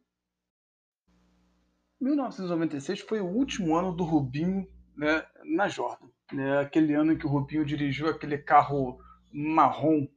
[2.00, 6.08] 1996 foi o último ano do Rubinho né, na Jordan.
[6.32, 9.00] Né, aquele ano em que o Rubinho dirigiu aquele carro
[9.32, 10.08] marrom.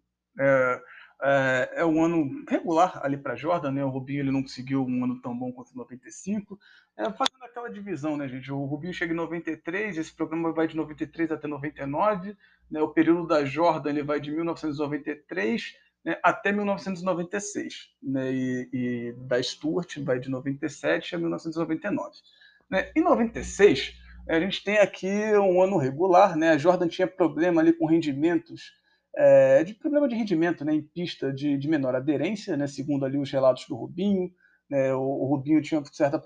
[0.40, 0.82] É,
[1.23, 3.85] é, é um ano regular ali para Jordan, né?
[3.85, 6.59] O Rubinho ele não conseguiu um ano tão bom quanto 95.
[6.97, 8.51] É, fazendo aquela divisão, né, gente?
[8.53, 12.37] O Rubinho chega em 93, esse programa vai de 93 até 99.
[12.71, 12.81] Né?
[12.81, 19.43] O período da Jordan ele vai de 1993 né, até 1996, né, e, e, da
[19.43, 22.16] Stuart vai de 97 a 1999.
[22.71, 22.91] Né.
[22.97, 23.95] Em 96,
[24.29, 28.73] a gente tem aqui um ano regular, né, a Jordan tinha problema ali com rendimentos,
[29.19, 33.19] é, de problema de rendimento né, em pista de, de menor aderência, né, segundo ali
[33.19, 34.31] os relatos do Rubinho,
[34.71, 36.23] né, o, o Rubinho tinha certa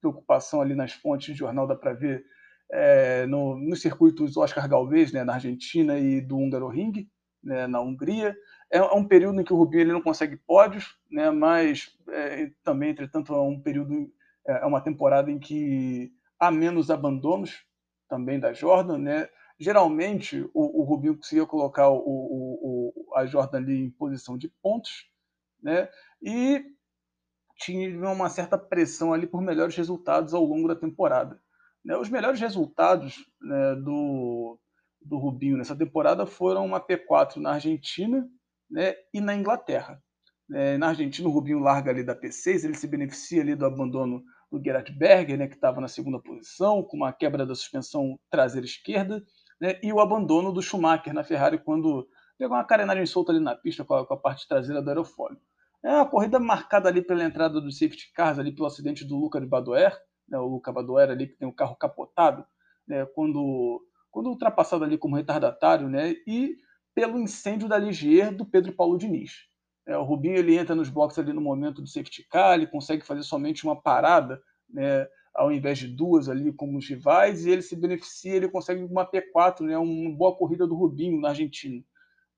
[0.00, 2.24] preocupação ali nas fontes de jornal, dá para ver,
[2.72, 7.08] é, no, nos circuitos Oscar Galvez, né, na Argentina, e do Húngaro Ring,
[7.40, 8.36] né, na Hungria.
[8.72, 12.50] É, é um período em que o Rubinho ele não consegue pódios, né, mas é,
[12.64, 14.12] também, entretanto, é um período,
[14.48, 17.64] é, é uma temporada em que há menos abandonos
[18.08, 18.98] também da Jordan.
[18.98, 19.28] Né?
[19.62, 25.08] Geralmente, o, o Rubinho conseguia colocar o, o, a Jordan ali em posição de pontos,
[25.62, 25.88] né?
[26.20, 26.64] e
[27.58, 31.40] tinha uma certa pressão ali por melhores resultados ao longo da temporada.
[31.84, 31.96] Né?
[31.96, 34.58] Os melhores resultados né, do,
[35.00, 38.28] do Rubinho nessa temporada foram uma P4 na Argentina
[38.68, 40.02] né, e na Inglaterra.
[40.52, 44.24] É, na Argentina, o Rubinho larga ali da P6, ele se beneficia ali do abandono
[44.50, 48.66] do Gerhard Berger, né, que estava na segunda posição, com uma quebra da suspensão traseira
[48.66, 49.24] esquerda,
[49.62, 53.54] né, e o abandono do Schumacher na Ferrari quando pegou uma carenagem solta ali na
[53.54, 55.38] pista com a, com a parte traseira do aerofólio.
[55.84, 59.40] É uma corrida marcada ali pela entrada dos safety cars, ali pelo acidente do Luca
[59.40, 59.96] de Badoer,
[60.28, 62.44] né, o Luca Badoer ali que tem o carro capotado,
[62.88, 66.56] né, quando, quando ultrapassado ali como retardatário, né, e
[66.92, 69.46] pelo incêndio da Ligier do Pedro Paulo Diniz.
[69.86, 73.06] É, o Rubinho ele entra nos boxes ali no momento do safety car, ele consegue
[73.06, 77.62] fazer somente uma parada, né, ao invés de duas ali como os rivais, e ele
[77.62, 81.82] se beneficia, ele consegue uma P4, né, uma boa corrida do Rubinho na Argentina.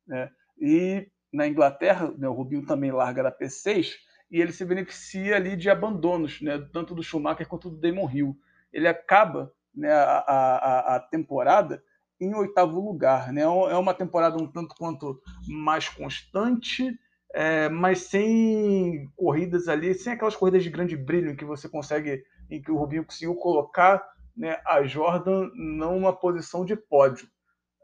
[0.06, 0.30] Né.
[0.58, 3.92] E na Inglaterra, né, o Rubinho também larga da P6,
[4.30, 8.36] e ele se beneficia ali de abandonos, né, tanto do Schumacher quanto do Damon Hill.
[8.72, 11.82] Ele acaba né, a, a, a temporada
[12.20, 13.32] em oitavo lugar.
[13.32, 13.42] Né?
[13.42, 16.98] É, é uma temporada um tanto quanto mais constante,
[17.32, 22.22] é, mas sem corridas ali, sem aquelas corridas de grande brilho em que você consegue,
[22.50, 27.28] em que o Rubinho conseguiu colocar né, a Jordan numa posição de pódio.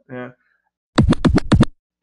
[0.08, 0.34] Né?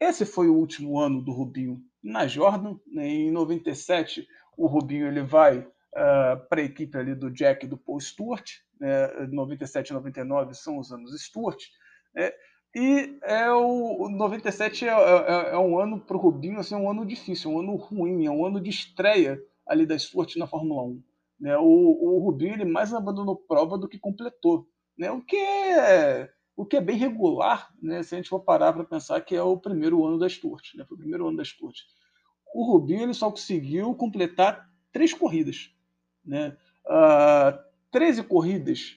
[0.00, 2.76] Esse foi o último ano do Rubinho na Jordan.
[2.86, 3.06] Né?
[3.08, 7.76] Em 97, o Rubinho ele vai uh, para a equipe ali do Jack e do
[7.76, 8.48] Paul Stewart.
[8.80, 9.26] Né?
[9.26, 11.62] 97 e 99 são os anos Stewart.
[12.16, 12.34] É,
[12.74, 17.04] e é o, 97 é, é, é um ano para o Rubinho, assim, um ano
[17.04, 21.02] difícil, um ano ruim, é um ano de estreia ali da Stuart na Fórmula 1.
[21.40, 21.56] Né?
[21.56, 25.10] O, o Rubinho ele mais abandonou prova do que completou, né?
[25.10, 28.02] o, que é, o que é bem regular né?
[28.02, 30.74] se a gente for parar para pensar que é o primeiro ano da Stuart.
[30.74, 30.84] Né?
[30.84, 31.76] Foi o primeiro ano da Stuart.
[32.54, 35.70] O Rubinho ele só conseguiu completar três corridas.
[36.24, 36.56] Né?
[36.86, 38.96] Uh, ah, 13 corridas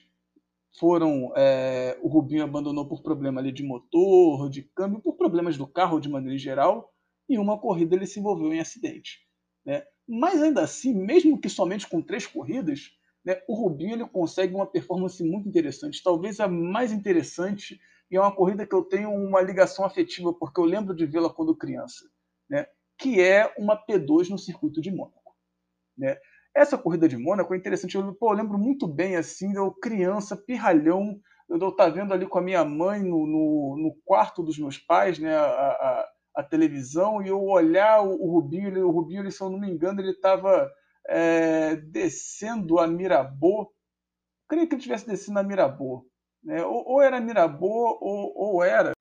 [0.78, 5.66] foram é, o Rubinho abandonou por problema ali de motor, de câmbio, por problemas do
[5.66, 6.92] carro de maneira geral,
[7.28, 9.20] e uma corrida ele se envolveu em acidente.
[9.64, 9.82] Né?
[10.08, 12.90] Mas ainda assim, mesmo que somente com três corridas,
[13.24, 17.80] né, o Rubinho ele consegue uma performance muito interessante, talvez a mais interessante,
[18.10, 21.30] e é uma corrida que eu tenho uma ligação afetiva, porque eu lembro de vê-la
[21.30, 22.04] quando criança,
[22.48, 22.66] né,
[22.98, 25.34] que é uma P2 no circuito de Mônaco.
[25.96, 26.18] Né?
[26.54, 27.96] Essa corrida de Mônaco é interessante.
[27.96, 32.38] Eu, pô, eu lembro muito bem, assim, eu criança, pirralhão, eu estar vendo ali com
[32.38, 37.22] a minha mãe no, no, no quarto dos meus pais, né, a, a, a, televisão,
[37.22, 40.00] e eu olhar o, o Rubinho, ele, o Rubinho, ele, se eu não me engano,
[40.00, 40.70] ele estava
[41.06, 43.72] é, descendo a Mirabô,
[44.48, 46.06] creio que ele tivesse descido na Mirabeau.
[46.42, 46.64] Né?
[46.64, 48.92] Ou, ou, era Mirabeau ou, ou era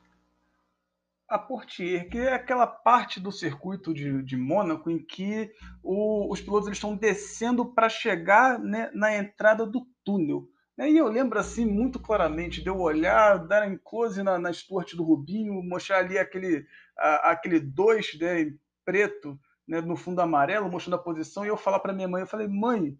[1.27, 5.49] a Portier, que é aquela parte do circuito de, de Mônaco em que
[5.81, 10.47] o, os pilotos eles estão descendo para chegar né, na entrada do túnel.
[10.81, 10.89] Né?
[10.89, 14.95] E eu lembro assim muito claramente de eu olhar, dar um close na, na Stuart
[14.95, 16.65] do Rubinho, mostrar ali aquele,
[16.97, 21.55] a, aquele dois né, em preto né, no fundo amarelo, mostrando a posição, e eu
[21.55, 22.97] falar para minha mãe, eu falei, mãe,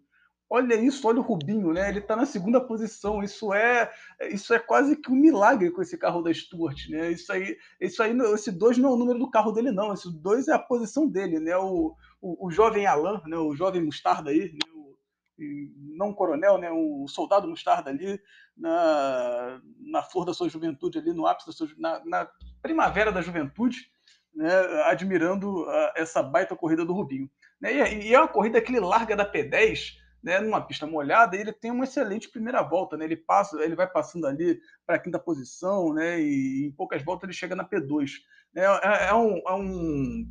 [0.48, 1.88] olha isso, olha o Rubinho, né?
[1.88, 3.22] Ele está na segunda posição.
[3.22, 3.90] Isso é,
[4.30, 7.10] isso é quase que um milagre com esse carro da Stuart, né?
[7.10, 9.92] Isso aí, isso aí, esse dois não é o número do carro dele, não.
[9.92, 11.56] Esse dois é a posição dele, né?
[11.56, 13.36] O, o, o jovem Alain, né?
[13.38, 14.71] O jovem Mostarda aí, né?
[15.38, 16.70] Não coronel, né?
[16.70, 18.20] O soldado Mostarda ali
[18.56, 22.28] na, na flor da sua juventude, ali no ápice da sua, na, na
[22.60, 23.78] primavera da juventude,
[24.34, 24.50] né?
[24.84, 27.30] Admirando uh, essa baita corrida do Rubinho.
[27.60, 27.74] Né?
[27.74, 31.52] E, e é uma corrida que ele larga da P10 né, numa pista molhada, ele
[31.52, 33.04] tem uma excelente primeira volta, né?
[33.04, 36.20] Ele passa, ele vai passando ali para a quinta posição, né?
[36.20, 38.10] E em poucas voltas ele chega na P2.
[38.54, 38.62] Né?
[38.62, 40.24] É, é, um, é, um,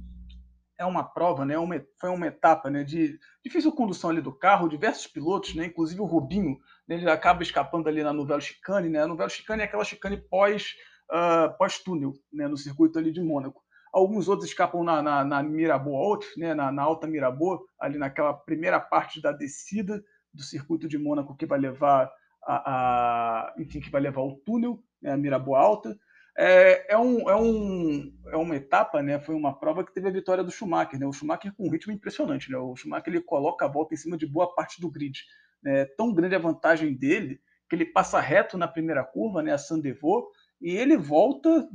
[0.81, 1.57] é uma prova, né?
[1.57, 2.83] Uma, foi uma etapa, né?
[2.83, 5.65] De difícil condução ali do carro, diversos pilotos, né?
[5.65, 6.95] Inclusive o Rubinho, né?
[6.95, 9.03] ele acaba escapando ali na novela chicane, né?
[9.03, 10.75] A novela chicane é aquela chicane pós
[11.11, 12.47] uh, pós túnel, né?
[12.47, 13.61] No circuito ali de Mônaco.
[13.93, 18.33] Alguns outros escapam na, na, na Mirabeau Alt, né, na, na, Alta Mirabeau, ali naquela
[18.33, 20.01] primeira parte da descida
[20.33, 22.09] do circuito de Mônaco que vai levar
[22.41, 25.99] a, a enfim, que vai levar o túnel, né, a Mirabeau Alta.
[26.37, 30.11] É, é, um, é, um, é uma etapa, né, foi uma prova que teve a
[30.11, 30.99] vitória do Schumacher.
[30.99, 32.51] Né, o Schumacher com um ritmo impressionante.
[32.51, 35.19] Né, o Schumacher ele coloca a volta em cima de boa parte do grid.
[35.63, 39.57] Né, tão grande a vantagem dele que ele passa reto na primeira curva, né, a
[39.57, 40.27] Sandevaux,
[40.61, 41.67] e ele volta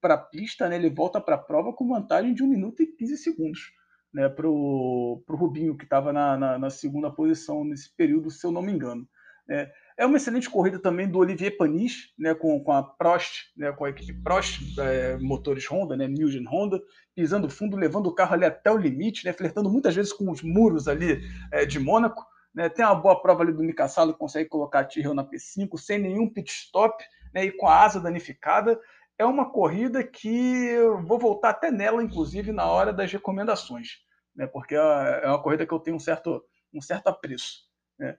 [0.00, 0.76] para a pista, né?
[0.76, 3.72] ele volta para a prova com vantagem de 1 minuto e 15 segundos
[4.12, 4.28] né?
[4.28, 8.60] para o Rubinho, que estava na, na, na, segunda posição nesse período, se eu não
[8.60, 9.08] me engano.
[9.48, 13.72] É, é uma excelente corrida também do Olivier Panis, né, com, com a Prost, né,
[13.72, 16.80] com a equipe Prost, é, motores Honda, né, Mugen Honda,
[17.16, 20.40] pisando fundo, levando o carro ali até o limite, né, flertando muitas vezes com os
[20.40, 21.20] muros ali
[21.52, 22.24] é, de Mônaco.
[22.54, 25.76] Né, tem uma boa prova ali do Mika Salo, consegue colocar a Tyrrell na P5
[25.76, 28.80] sem nenhum pit stop né, e com a asa danificada.
[29.18, 33.98] É uma corrida que eu vou voltar até nela, inclusive, na hora das recomendações,
[34.36, 36.40] né, porque é, é uma corrida que eu tenho um certo,
[36.72, 37.66] um certo apreço.
[37.98, 38.16] Né.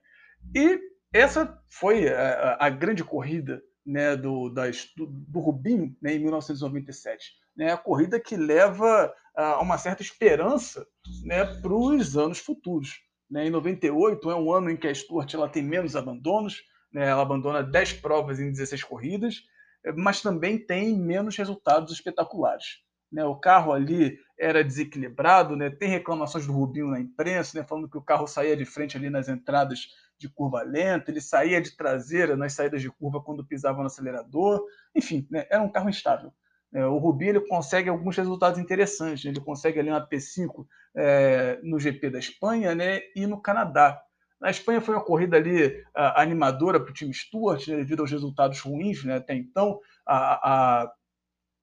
[0.54, 7.32] E essa foi a, a grande corrida né, do, do, do Rubinho né, em 1997.
[7.56, 10.86] Né, a corrida que leva a uma certa esperança
[11.24, 13.00] né, para os anos futuros.
[13.30, 13.46] Né.
[13.46, 17.08] Em 98 é um ano em que a Stuart ela tem menos abandonos, né?
[17.08, 19.42] ela abandona 10 provas em 16 corridas,
[19.96, 22.78] mas também tem menos resultados espetaculares.
[23.10, 23.24] Né?
[23.24, 25.70] O carro ali era desequilibrado, né?
[25.70, 27.66] tem reclamações do Rubinho na imprensa, né?
[27.66, 29.88] falando que o carro saía de frente ali nas entradas
[30.20, 34.62] de curva lenta, ele saía de traseira nas saídas de curva quando pisava no acelerador,
[34.94, 35.46] enfim, né?
[35.50, 36.32] era um carro instável.
[36.72, 39.24] É, o Rubinho ele consegue alguns resultados interessantes.
[39.24, 39.32] Né?
[39.32, 43.00] Ele consegue ali uma P5 é, no GP da Espanha né?
[43.16, 44.00] e no Canadá.
[44.40, 48.10] Na Espanha foi uma corrida ali uh, animadora para o time Stuart, né, devido aos
[48.10, 49.78] resultados ruins né, até então.
[50.06, 50.52] A,
[50.82, 50.92] a,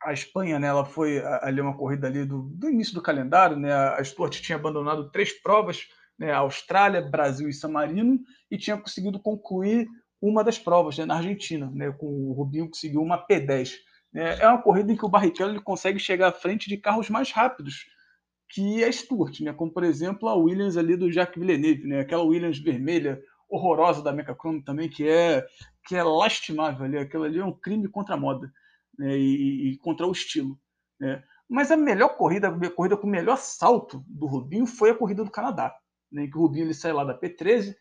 [0.04, 3.58] a Espanha né, ela foi ali uma corrida ali do, do, início do calendário.
[3.58, 5.88] Né, a Stuart tinha abandonado três provas,
[6.18, 9.88] né, Austrália, Brasil e San Marino, e tinha conseguido concluir
[10.22, 13.74] uma das provas né, na Argentina, né, com o Rubinho conseguiu uma P10.
[14.12, 14.40] Né.
[14.40, 17.32] É uma corrida em que o Barrichello ele consegue chegar à frente de carros mais
[17.32, 17.86] rápidos
[18.50, 19.54] que é Stuart, né?
[19.54, 22.00] como por exemplo a Williams ali do Jacques Villeneuve, né?
[22.00, 25.46] aquela Williams vermelha horrorosa da Mecachrome também, que é,
[25.86, 28.52] que é lastimável ali, aquilo ali é um crime contra a moda
[28.98, 29.18] né?
[29.18, 30.58] e, e, contra o estilo.
[31.00, 31.24] Né?
[31.50, 35.24] Mas a melhor corrida, a corrida com o melhor salto do Rubinho foi a corrida
[35.24, 35.74] do Canadá,
[36.12, 36.28] né?
[36.28, 37.76] que o Rubinho ele sai lá da P13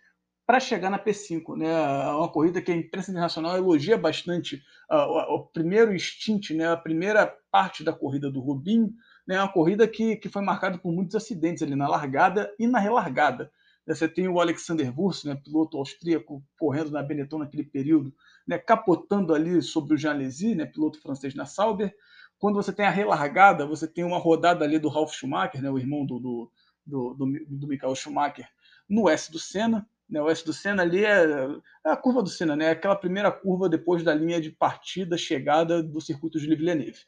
[0.46, 1.56] para chegar na P5.
[1.56, 1.66] Né?
[1.68, 6.70] É uma corrida que a imprensa internacional elogia bastante uh, o, primeiro stint, né?
[6.70, 8.92] a primeira parte da corrida do Rubinho,
[9.26, 12.78] né, uma corrida que, que foi marcada por muitos acidentes ali na largada e na
[12.78, 13.50] relargada.
[13.86, 18.12] Você tem o Alexander Wurz, né, piloto austríaco, correndo na Benetton naquele período,
[18.46, 21.94] né, capotando ali sobre o Lézy, né, piloto francês na Sauber.
[22.38, 25.78] Quando você tem a relargada, você tem uma rodada ali do Ralf Schumacher, né, o
[25.78, 26.52] irmão do, do,
[26.86, 28.48] do, do, do Michael Schumacher,
[28.88, 29.86] no S do Senna.
[30.08, 31.24] Né, o S do Senna ali é,
[31.84, 35.82] é, a curva do Senna, né, aquela primeira curva depois da linha de partida, chegada
[35.82, 37.00] do circuito de Villeneuve.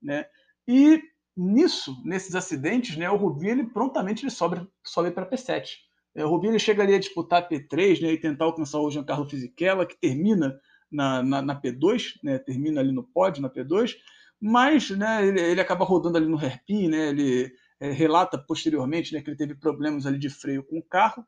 [0.00, 0.24] Né?
[0.68, 1.02] E
[1.36, 5.78] nisso, nesses acidentes, né, o Rubinho ele prontamente ele sobe, sobe para P7.
[6.14, 9.28] É, o Rubinho ele chega ali a disputar P3 né, e tentar alcançar o Giancarlo
[9.28, 10.56] Fisichella, que termina
[10.90, 13.96] na, na, na P2, né, termina ali no pódio na P2,
[14.40, 17.52] mas né, ele, ele acaba rodando ali no hairpin, né, ele
[17.84, 21.26] é, relata posteriormente né, que ele teve problemas ali de freio com o carro,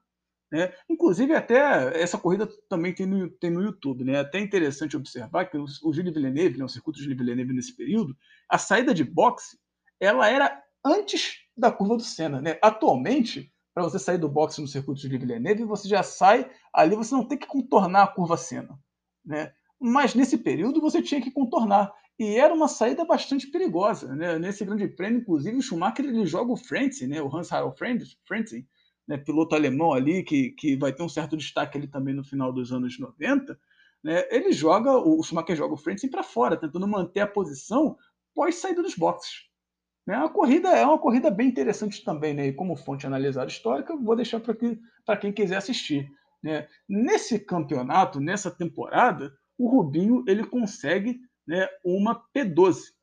[0.50, 0.72] Né?
[0.88, 4.04] Inclusive, até essa corrida também tem no, tem no YouTube.
[4.04, 4.14] Né?
[4.14, 7.76] É até interessante observar que o, o Gilles Villeneuve, né, o circuito Gilles Villeneuve nesse
[7.76, 8.16] período,
[8.48, 9.58] a saída de boxe
[10.00, 12.40] ela era antes da curva do Senna.
[12.40, 12.58] Né?
[12.62, 17.14] Atualmente, para você sair do boxe no circuito Gilles Villeneuve, você já sai ali, você
[17.14, 18.78] não tem que contornar a curva Senna.
[19.24, 19.52] Né?
[19.78, 21.92] Mas nesse período você tinha que contornar.
[22.18, 24.14] E era uma saída bastante perigosa.
[24.14, 24.38] Né?
[24.38, 27.20] Nesse grande prêmio, inclusive, o Schumacher ele joga o Frentzen, né?
[27.20, 27.76] o Hans-Harald
[28.26, 28.66] Frentzen,
[29.06, 29.18] né?
[29.18, 32.72] piloto alemão ali, que, que vai ter um certo destaque ali também no final dos
[32.72, 33.58] anos 90.
[34.02, 34.24] Né?
[34.30, 37.96] Ele joga, o Schumacher joga o Frentzen para fora, tentando manter a posição
[38.34, 39.46] pós saída dos boxes.
[40.06, 40.14] Né?
[40.14, 42.46] A corrida é uma corrida bem interessante também, né?
[42.46, 46.08] E como fonte analisada histórica, vou deixar para quem quiser assistir.
[46.42, 46.68] Né?
[46.88, 52.96] Nesse campeonato, nessa temporada, o Rubinho ele consegue né, uma P12.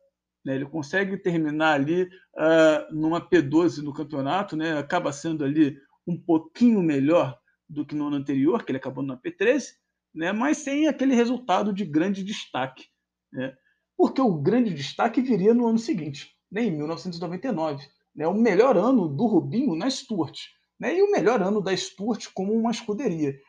[0.45, 0.55] Né?
[0.55, 4.77] Ele consegue terminar ali uh, numa P12 no campeonato, né?
[4.77, 7.37] acaba sendo ali um pouquinho melhor
[7.69, 9.67] do que no ano anterior, que ele acabou na P13,
[10.13, 10.31] né?
[10.31, 12.85] mas sem aquele resultado de grande destaque.
[13.31, 13.55] Né?
[13.97, 16.63] Porque o grande destaque viria no ano seguinte, né?
[16.63, 17.87] em 1999.
[18.15, 18.27] Né?
[18.27, 20.37] O melhor ano do Rubinho na Stuart.
[20.79, 20.97] Né?
[20.97, 23.39] E o melhor ano da Stuart como uma escuderia.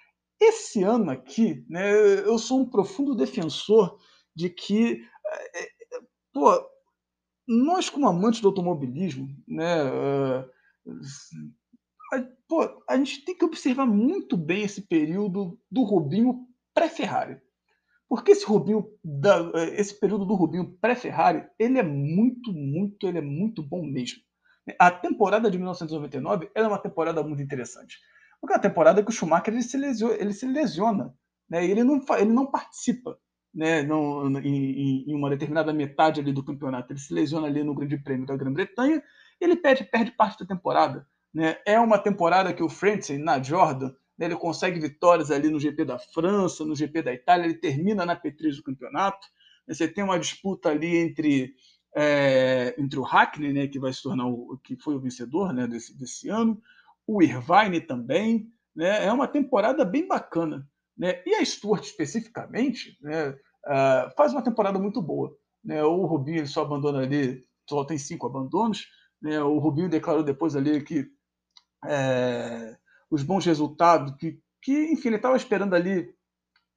[0.40, 3.98] Esse ano aqui, né, eu sou um profundo defensor
[4.34, 5.68] de que, é, é,
[6.32, 6.50] pô,
[7.46, 10.50] nós como amantes do automobilismo, né, uh,
[12.48, 17.40] pô, a gente tem que observar muito bem esse período do Rubinho pré-Ferrari.
[18.08, 18.86] Porque esse Rubinho,
[19.72, 24.20] esse período do Rubinho pré-Ferrari, ele é muito, muito, ele é muito bom mesmo.
[24.78, 27.98] A temporada de 1999 é uma temporada muito interessante.
[28.40, 31.14] Porque é uma temporada que o Schumacher ele se lesiona, ele se lesiona
[31.48, 31.64] né?
[31.64, 33.18] ele, não, ele não participa
[33.54, 33.82] né?
[34.42, 36.92] em, em, uma determinada metade ali do campeonato.
[36.92, 39.02] Ele se lesiona ali no Grande Prêmio da Grã-Bretanha
[39.40, 41.06] ele perde, perde parte da temporada.
[41.32, 41.56] Né?
[41.66, 45.84] É uma temporada que o Frentzen, na Jordan, né, ele consegue vitórias ali no GP
[45.84, 49.26] da França, no GP da Itália, ele termina na P3 do campeonato.
[49.66, 51.54] Você tem uma disputa ali entre,
[51.94, 55.66] é, entre o Hackney, né, que vai se tornar o que foi o vencedor né,
[55.66, 56.60] desse, desse ano,
[57.06, 58.48] o Irvine também.
[58.74, 60.68] Né, é uma temporada bem bacana.
[60.96, 61.22] Né?
[61.26, 65.36] E a Stuart, especificamente, né, uh, faz uma temporada muito boa.
[65.64, 65.82] Né?
[65.82, 68.86] O Rubinho só abandona ali, só tem cinco abandonos,
[69.24, 69.42] né?
[69.42, 71.06] O Rubinho declarou depois ali que
[71.86, 72.76] é,
[73.10, 76.14] os bons resultados, que, que enfim, ele estava esperando ali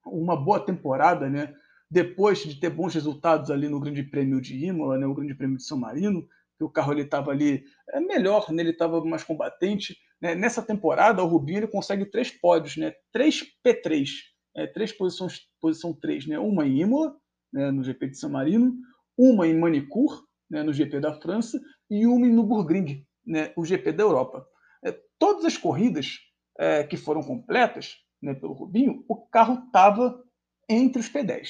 [0.04, 1.54] uma boa temporada, né?
[1.90, 5.06] Depois de ter bons resultados ali no Grande Prêmio de Imola, né?
[5.06, 6.26] O Grande Prêmio de São Marino,
[6.58, 8.62] que o carro ele estava ali é, melhor, né?
[8.62, 9.96] ele estava mais combatente.
[10.20, 10.34] Né?
[10.34, 12.92] Nessa temporada, o Rubinho ele consegue três pódios, né?
[13.12, 14.08] Três P3,
[14.56, 16.38] é, três posições, posição 3, né?
[16.38, 17.16] Uma em Imola,
[17.52, 17.70] né?
[17.70, 18.74] no GP de São Marino,
[19.16, 20.62] uma em Manicourt, né?
[20.62, 24.46] no GP da França, e uma em Nürburgring, né, o GP da Europa.
[24.84, 26.18] É, todas as corridas
[26.58, 30.22] é, que foram completas né, pelo Rubinho, o carro estava
[30.68, 31.48] entre os P10.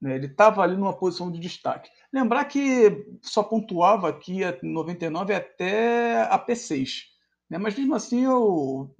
[0.00, 1.90] Né, ele estava ali numa posição de destaque.
[2.12, 7.04] Lembrar que só pontuava aqui a 99 até a P6.
[7.48, 8.90] Né, mas mesmo assim, o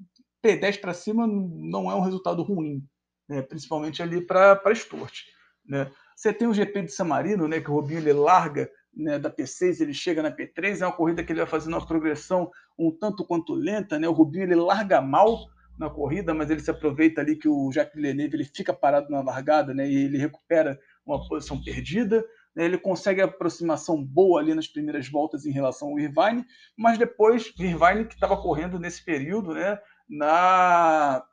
[0.45, 2.83] P10 para cima não é um resultado ruim,
[3.29, 5.21] né, principalmente ali para Stuart.
[5.67, 5.91] Né.
[6.17, 9.31] Você tem o GP de San Marino, né, que o Rubinho ele larga né, da
[9.31, 12.91] P6, ele chega na P3, é uma corrida que ele vai fazendo uma progressão um
[12.91, 14.09] tanto quanto lenta, né?
[14.09, 15.47] O Rubinho ele larga mal
[15.79, 19.23] na corrida, mas ele se aproveita ali que o Jacques Villeneuve ele fica parado na
[19.23, 19.89] largada, né?
[19.89, 22.25] E ele recupera uma posição perdida.
[22.55, 22.65] Né?
[22.65, 26.45] Ele consegue a aproximação boa ali nas primeiras voltas em relação ao Irvine,
[26.77, 29.79] mas depois Irvine que estava correndo nesse período, né?
[30.09, 31.25] Na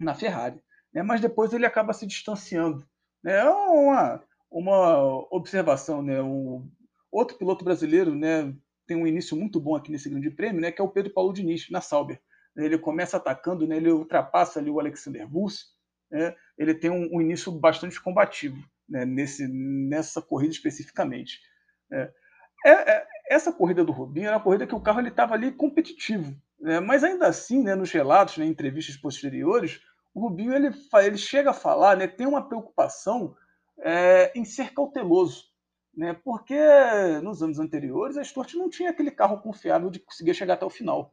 [0.00, 0.62] na Ferrari,
[0.92, 1.02] né?
[1.02, 2.86] Mas depois ele acaba se distanciando,
[3.22, 3.38] né?
[3.38, 6.20] É uma uma observação, né?
[6.22, 6.66] O
[7.10, 8.54] Outro piloto brasileiro, né,
[8.86, 11.32] tem um início muito bom aqui nesse Grande Prêmio, né, que é o Pedro Paulo
[11.32, 12.20] Diniz, na Sauber.
[12.64, 15.66] Ele começa atacando, né, ele ultrapassa ali o Alexander Bus,
[16.10, 18.56] né, ele tem um, um, início bastante combativo
[18.88, 21.40] né, nesse, nessa corrida especificamente.
[21.90, 22.10] Né.
[22.66, 26.34] É, é, essa corrida do Rubinho era uma corrida que o carro estava ali competitivo,
[26.60, 29.80] né, mas ainda assim, né, nos relatos, né, em entrevistas posteriores,
[30.14, 30.70] o Rubinho ele,
[31.04, 33.36] ele chega a falar, né, tem uma preocupação
[33.80, 35.48] é, em ser cauteloso
[35.98, 36.16] né?
[36.24, 36.56] Porque
[37.24, 40.70] nos anos anteriores a Stuart não tinha aquele carro confiável de conseguir chegar até o
[40.70, 41.12] final.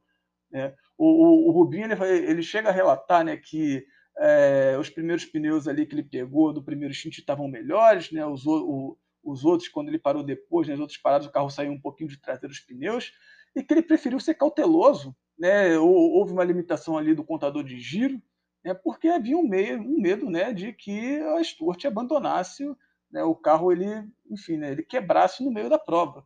[0.51, 0.73] Né?
[0.97, 3.85] O, o, o Rubinho ele, ele, chega a relatar né, que
[4.17, 8.25] é, os primeiros pneus ali que ele pegou do primeiro stint estavam melhores, né?
[8.25, 11.71] os, o, os outros, quando ele parou depois, né, os outros parados, o carro saiu
[11.71, 13.11] um pouquinho de trás dos pneus,
[13.55, 15.15] e que ele preferiu ser cauteloso.
[15.37, 15.77] Né?
[15.77, 18.21] Houve uma limitação ali do contador de giro,
[18.63, 18.73] né?
[18.73, 22.63] porque havia um, meio, um medo né, de que a Stuart abandonasse
[23.11, 23.85] né, o carro ele,
[24.29, 26.25] enfim, né, ele quebrasse no meio da prova.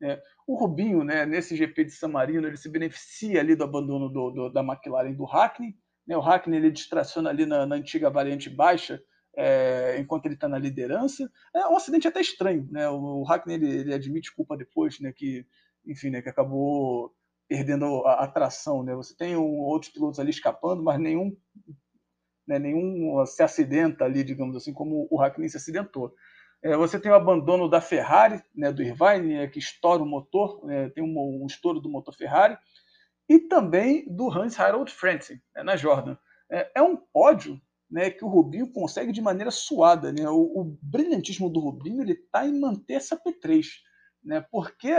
[0.00, 0.20] Né.
[0.46, 4.30] O Rubinho, né, nesse GP de San Marino, ele se beneficia ali do abandono do,
[4.30, 5.74] do, da McLaren do Hackney,
[6.06, 6.16] né?
[6.16, 9.02] o Hackney ele distraciona ali na, na antiga variante baixa,
[9.36, 11.30] é, enquanto ele está na liderança.
[11.54, 12.88] É um acidente até estranho, né?
[12.88, 15.12] O, Hackney ele, ele, admite culpa depois, né?
[15.12, 15.46] Que,
[15.86, 16.22] enfim, né?
[16.22, 17.14] Que acabou
[17.46, 18.94] perdendo a, a tração, né?
[18.94, 21.36] Você tem um, outros pilotos ali escapando, mas nenhum,
[22.46, 22.58] né?
[22.58, 26.14] Nenhum se acidenta ali, digamos assim, como o Hackney se acidentou.
[26.62, 28.72] É, você tem o abandono da Ferrari, né?
[28.72, 32.56] Do Irvine, né, que estoura o motor, né, tem um, um estouro do motor Ferrari
[33.28, 36.16] e também do Hans Harold Frentzen, né, na Jordan.
[36.50, 40.12] É, é, um pódio né, que o Rubinho consegue de maneira suada.
[40.12, 40.28] Né?
[40.28, 43.66] O, o brilhantismo do Rubinho está em manter essa P3,
[44.22, 44.44] né?
[44.50, 44.92] porque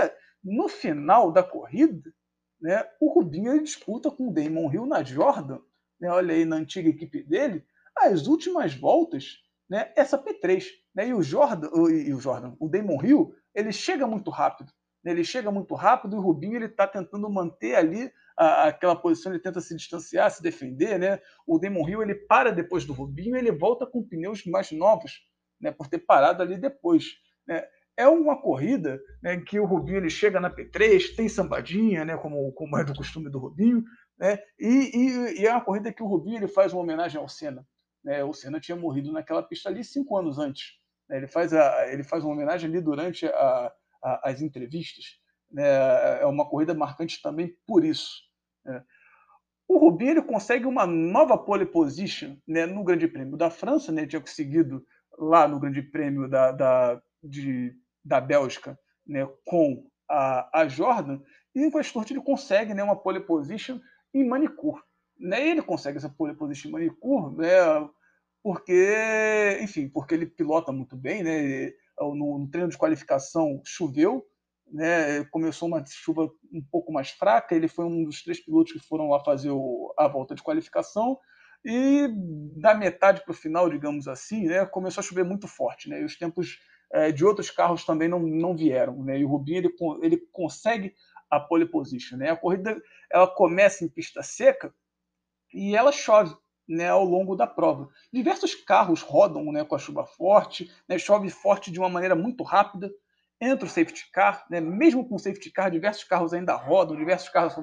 [0.44, 2.14] no final da corrida,
[2.60, 5.60] né, o Rubinho disputa com o Damon Hill na Jordan,
[6.00, 7.64] né, olha aí na antiga equipe dele,
[7.96, 10.66] as últimas voltas, né, essa P3.
[10.98, 14.74] Né, e o Jordan, o, e o Jordan, o Damon Hill, ele chega muito rápido.
[15.04, 18.96] Né, ele chega muito rápido e o Rubinho ele está tentando manter ali a, aquela
[18.96, 21.20] posição, ele tenta se distanciar, se defender, né?
[21.46, 25.22] O Demon Hill ele para depois do Rubinho, ele volta com pneus mais novos,
[25.62, 25.72] né?
[25.72, 27.06] Por ter parado ali depois,
[27.48, 27.64] né?
[27.96, 32.52] É uma corrida né, que o Rubinho ele chega na P3, tem sambadinha, né, como,
[32.54, 33.84] como é do costume do Rubinho,
[34.20, 37.28] né, e, e, e, é uma corrida que o Rubinho ele faz uma homenagem ao
[37.28, 37.66] Senna.
[38.04, 40.78] Né, o Senna tinha morrido naquela pista ali cinco anos antes.
[41.10, 45.20] Né, ele, faz a, ele faz uma homenagem ali durante a, a, as entrevistas.
[45.52, 45.64] Né,
[46.22, 48.24] é uma corrida marcante também por isso.
[48.66, 48.82] É.
[49.68, 54.06] O Rubinho ele consegue uma nova pole position né, no Grande Prêmio da França, né,
[54.06, 54.86] tinha conseguido
[55.18, 61.20] lá no Grande Prêmio da, da, de, da Bélgica né, com a, a Jordan,
[61.54, 63.80] e em Westport ele consegue né, uma pole position
[64.14, 64.82] em Manicure.
[65.20, 67.50] Né, ele consegue essa pole position em Manicure né,
[68.44, 74.26] porque, enfim, porque ele pilota muito bem, né, no, no treino de qualificação choveu,
[74.72, 78.88] né, começou uma chuva um pouco mais fraca, ele foi um dos três pilotos que
[78.88, 81.18] foram lá fazer o, a volta de qualificação,
[81.66, 82.08] e
[82.56, 86.06] da metade para o final, digamos assim, né, começou a chover muito forte, né, e
[86.06, 86.60] os tempos
[86.92, 90.94] é, de outros carros também não, não vieram, né, e o Rubinho ele, ele consegue
[91.30, 92.82] a pole position, né, a corrida
[93.12, 94.74] ela começa em pista seca
[95.54, 96.36] e ela chove,
[96.68, 97.90] né, ao longo da prova.
[98.12, 102.44] Diversos carros rodam né, com a chuva forte, né, chove forte de uma maneira muito
[102.44, 102.92] rápida,
[103.40, 104.60] entra o safety car, né?
[104.60, 107.56] mesmo com o safety car, diversos carros ainda rodam, diversos carros,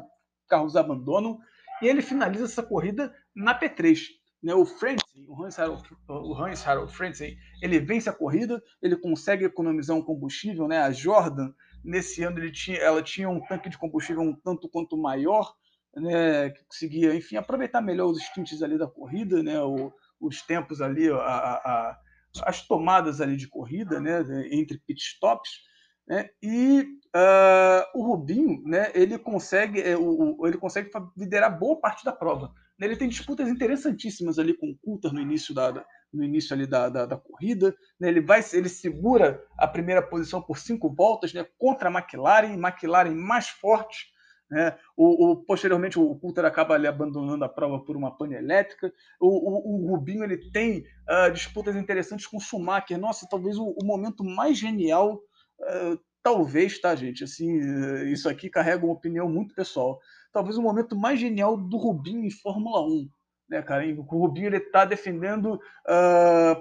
[0.48, 1.38] carros abandonam,
[1.82, 3.98] e ele finaliza essa corrida na P3.
[4.42, 4.54] Né?
[4.54, 9.44] O Frentzen, o Hans Harold, o Hans Harold Frentzen, ele vence a corrida, ele consegue
[9.44, 10.78] economizar um combustível, né?
[10.78, 11.52] a Jordan,
[11.82, 15.54] nesse ano, ele tinha, ela tinha um tanque de combustível um tanto quanto maior,
[15.96, 16.50] né?
[16.50, 19.60] que conseguia, enfim, aproveitar melhor os stints ali da corrida, né?
[19.62, 21.98] O, os tempos ali, a, a,
[22.42, 25.50] as tomadas ali de corrida, né, entre pitstops,
[26.06, 26.80] né, e
[27.16, 32.52] uh, o Rubinho, né, ele consegue, é, o, ele consegue liderar boa parte da prova.
[32.80, 35.72] Ele tem disputas interessantíssimas ali com o Coulter no início da,
[36.12, 40.42] no início ali da, da, da corrida, né, ele vai, ele segura a primeira posição
[40.42, 44.12] por cinco voltas, né, contra a McLaren, McLaren mais forte,
[44.54, 44.78] né?
[44.96, 48.92] O, o, posteriormente, o Coulter acaba ali abandonando a prova por uma pane elétrica.
[49.18, 52.96] O, o, o Rubinho ele tem uh, disputas interessantes com o Schumacher.
[52.96, 55.16] Nossa, talvez o, momento mais genial,
[55.60, 57.24] uh, talvez, tá, gente?
[57.24, 59.98] Assim, uh, isso aqui carrega uma opinião muito pessoal.
[60.32, 63.08] Talvez o momento mais genial do Rubinho em Fórmula 1.
[63.50, 63.84] Né, cara?
[63.92, 65.58] O Rubinho ele está defendendo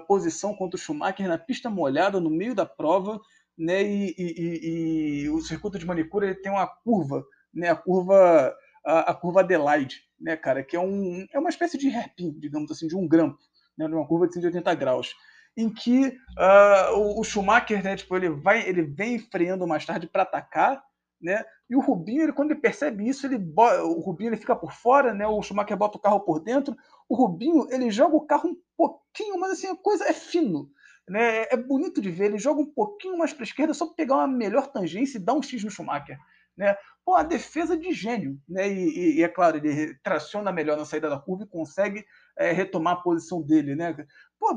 [0.08, 3.20] posição contra o Schumacher na pista molhada, no meio da prova.
[3.56, 7.24] Né, e, e, e, e o circuito de manicure ele tem uma curva
[7.54, 11.78] né, a curva a, a, curva Adelaide, né, cara, que é, um, é uma espécie
[11.78, 13.38] de hairpin, digamos assim, de um grampo,
[13.76, 15.14] né, uma curva de 180 graus,
[15.56, 20.06] em que uh, o, o, Schumacher, né, tipo, ele vai, ele vem freando mais tarde
[20.06, 20.82] para atacar,
[21.20, 24.72] né, e o Rubinho, ele, quando ele percebe isso, ele o Rubinho ele fica por
[24.72, 26.76] fora, né, o Schumacher bota o carro por dentro,
[27.08, 30.68] o Rubinho ele joga o carro um pouquinho, mas assim a coisa é fino,
[31.08, 34.16] né, é bonito de ver, ele joga um pouquinho mais para esquerda só para pegar
[34.16, 36.18] uma melhor tangência e dar um X no Schumacher.
[36.56, 36.76] Né?
[37.04, 38.68] Pô, a defesa de gênio, né?
[38.68, 42.04] E, e, e, é claro, ele traciona melhor na saída da curva e consegue
[42.38, 43.94] é, retomar a posição dele, né?
[44.38, 44.54] Pô,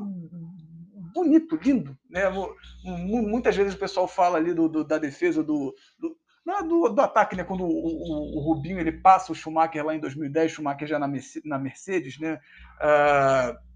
[1.14, 2.24] bonito, lindo, né?
[2.84, 6.18] Muitas vezes o pessoal fala ali do, do da defesa do, do
[6.64, 7.44] do, do, ataque, né?
[7.44, 11.12] Quando o, o, o, Rubinho ele passa o Schumacher lá em 2010, Schumacher já na,
[11.44, 12.40] na Mercedes, né?
[12.80, 13.67] Uh,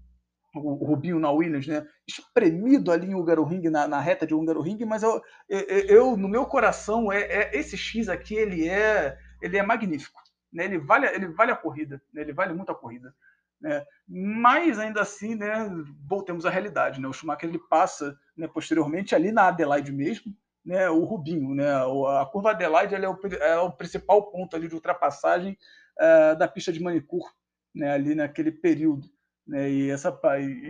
[0.54, 1.86] o Rubinho na Williams, né?
[2.06, 6.44] Espremido ali em Hungaroring, na, na reta de Hungaroring, mas eu, eu, eu, no meu
[6.46, 10.20] coração, é, é, esse X aqui, ele é, ele é magnífico,
[10.52, 10.64] né?
[10.64, 12.22] Ele vale, ele vale a corrida, né?
[12.22, 13.14] Ele vale muito a corrida,
[13.60, 13.84] né?
[14.06, 15.68] Mas ainda assim, né?
[16.06, 17.08] Voltemos à realidade, né?
[17.08, 18.46] O Schumacher ele passa, né?
[18.46, 20.90] Posteriormente ali na Adelaide mesmo, né?
[20.90, 21.70] O Rubinho, né?
[22.20, 25.56] A curva Adelaide é o, é o principal ponto ali de ultrapassagem
[25.98, 27.30] uh, da pista de manicure
[27.74, 29.08] né, ali naquele período.
[29.52, 30.18] Né, e essa,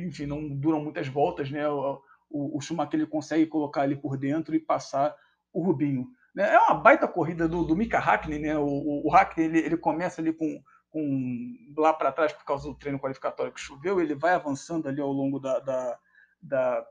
[0.04, 1.68] enfim, não duram muitas voltas, né?
[1.68, 5.14] O, o, o Schumacher ele consegue colocar ali por dentro e passar
[5.52, 6.08] o Rubinho.
[6.34, 6.52] Né?
[6.52, 8.58] É uma baita corrida do, do Mika Hakkinen, né?
[8.58, 10.60] O, o, o Hakkinen ele, ele começa ali com,
[10.90, 15.00] com lá para trás por causa do treino qualificatório que choveu, ele vai avançando ali
[15.00, 15.98] ao longo da, da,
[16.42, 16.84] da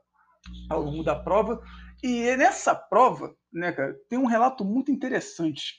[0.70, 1.62] ao longo da prova.
[2.02, 5.74] E nessa prova, né, cara, tem um relato muito interessante,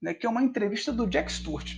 [0.00, 1.72] né, que é uma entrevista do Jack Stewart,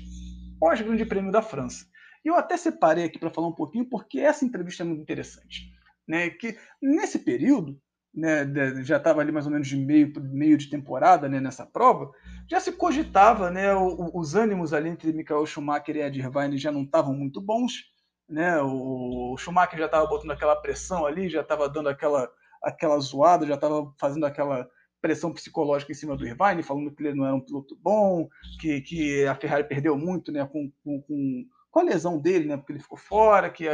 [0.61, 1.87] pós-Grande Prêmio da França.
[2.25, 5.73] Eu até separei aqui para falar um pouquinho, porque essa entrevista é muito interessante.
[6.07, 7.79] Né, que nesse período,
[8.15, 8.47] né,
[8.83, 12.11] já estava ali mais ou menos de meio, meio de temporada né, nessa prova,
[12.49, 16.83] já se cogitava, né, os ânimos ali entre Michael Schumacher e Ed Irvine já não
[16.83, 17.93] estavam muito bons,
[18.27, 22.31] né, o Schumacher já estava botando aquela pressão ali, já estava dando aquela,
[22.63, 24.67] aquela zoada, já estava fazendo aquela
[25.01, 28.29] pressão psicológica em cima do Irvine, falando que ele não era um piloto bom,
[28.61, 32.73] que, que a Ferrari perdeu muito né, com, com, com a lesão dele, né, porque
[32.73, 33.65] ele ficou fora, que,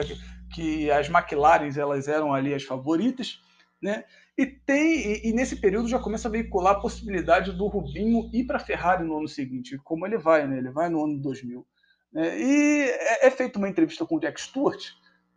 [0.53, 3.41] que as McLarens elas eram ali as favoritas,
[3.81, 4.05] né?
[4.37, 8.45] E tem e, e, nesse período já começa a veicular a possibilidade do Rubinho ir
[8.45, 10.59] para a Ferrari no ano seguinte, como ele vai, né?
[10.59, 11.65] Ele vai no ano 2000.
[12.13, 12.41] Né?
[12.41, 14.83] E é, é feita uma entrevista com o Jack Stewart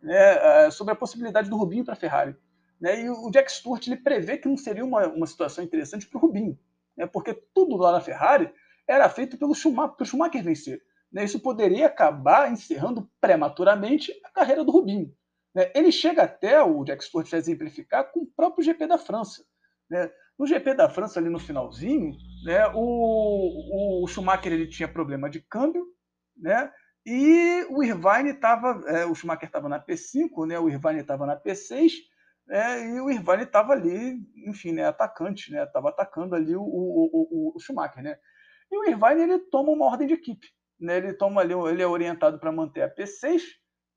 [0.02, 2.36] né, é, sobre a possibilidade do Rubinho para a Ferrari.
[2.80, 3.02] Né?
[3.02, 6.20] E o Jack Stewart ele prevê que não seria uma, uma situação interessante para o
[6.20, 6.58] Rubinho,
[6.96, 7.06] né?
[7.06, 8.50] porque tudo lá na Ferrari
[8.86, 10.80] era feito pelo Schumacher, Schumacher vencer.
[11.12, 11.24] Né?
[11.24, 15.14] Isso poderia acabar encerrando prematuramente a carreira do Rubinho.
[15.54, 15.70] Né?
[15.74, 19.44] Ele chega até, o Jack Stewart vai exemplificar, com o próprio GP da França.
[19.90, 20.10] Né?
[20.38, 25.40] No GP da França, ali no finalzinho, né, o, o Schumacher ele tinha problema de
[25.40, 25.84] câmbio,
[26.36, 26.72] né,
[27.04, 31.36] e o Irvine estava, é, o Schumacher estava na P5, né, o Irvine estava na
[31.36, 31.90] P6,
[32.46, 37.10] né, e o Irvine estava ali, enfim, né, atacante, né, estava atacando ali o, o,
[37.12, 38.00] o, o, Schumacher.
[38.00, 38.16] Né,
[38.70, 40.46] e o Irvine ele toma uma ordem de equipe,
[40.78, 43.42] né, ele toma ali, ele é orientado para manter a P6,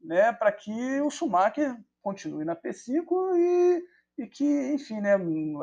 [0.02, 3.06] né, para que o Schumacher continue na P5
[3.38, 3.84] e,
[4.18, 5.16] e que, enfim, né,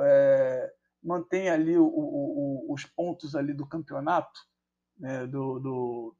[0.02, 4.40] é, mantenha ali o, o, o, os pontos ali do campeonato,
[4.98, 6.16] né, do, do,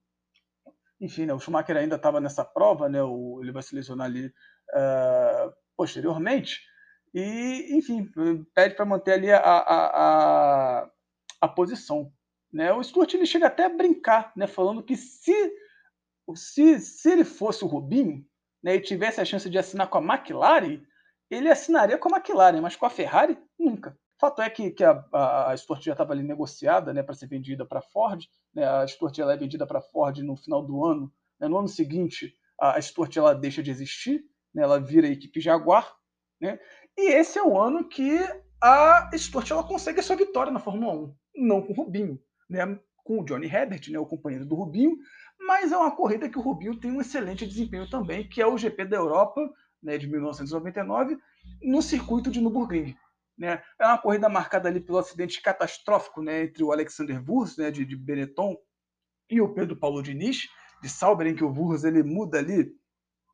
[1.00, 4.26] enfim, né, o Schumacher ainda estava nessa prova, né, o, ele vai se lesionar ali
[4.26, 6.60] uh, posteriormente,
[7.14, 8.10] e, enfim,
[8.54, 10.90] pede para manter ali a, a, a,
[11.40, 12.12] a posição.
[12.52, 12.72] Né?
[12.72, 15.52] O Stuart ele chega até a brincar, né, falando que se
[16.36, 18.24] se, se ele fosse o Rubinho
[18.62, 20.82] né, e tivesse a chance de assinar com a McLaren,
[21.30, 23.96] ele assinaria com a McLaren, mas com a Ferrari, nunca.
[24.20, 27.64] Fato é que, que a, a, Stuart já estava ali negociada né, para ser vendida
[27.64, 28.24] para a Ford.
[28.52, 31.12] Né, a Stuart ela é vendida para a Ford no final do ano.
[31.38, 35.10] Né, no ano seguinte, a, a Stuart ela deixa de existir, né, ela vira a
[35.10, 35.94] equipe Jaguar.
[36.40, 36.58] Né,
[36.96, 38.18] e esse é o ano que
[38.60, 42.78] a Stuart ela consegue a sua vitória na Fórmula 1, não com o Rubinho, né,
[43.04, 44.96] com o Johnny Herbert, né, o companheiro do Rubinho,
[45.38, 48.58] mas é uma corrida que o Rubinho tem um excelente desempenho também, que é o
[48.58, 49.40] GP da Europa,
[49.82, 51.18] né, de 1999,
[51.62, 52.96] no circuito de Nürburgring.
[53.36, 53.62] Né?
[53.78, 57.84] É uma corrida marcada ali pelo acidente catastrófico né, entre o Alexander Wurz, né, de,
[57.84, 58.56] de Benetton,
[59.30, 60.48] e o Pedro Paulo Diniz,
[60.82, 62.72] de Sauber, em que o Wurz ele muda ali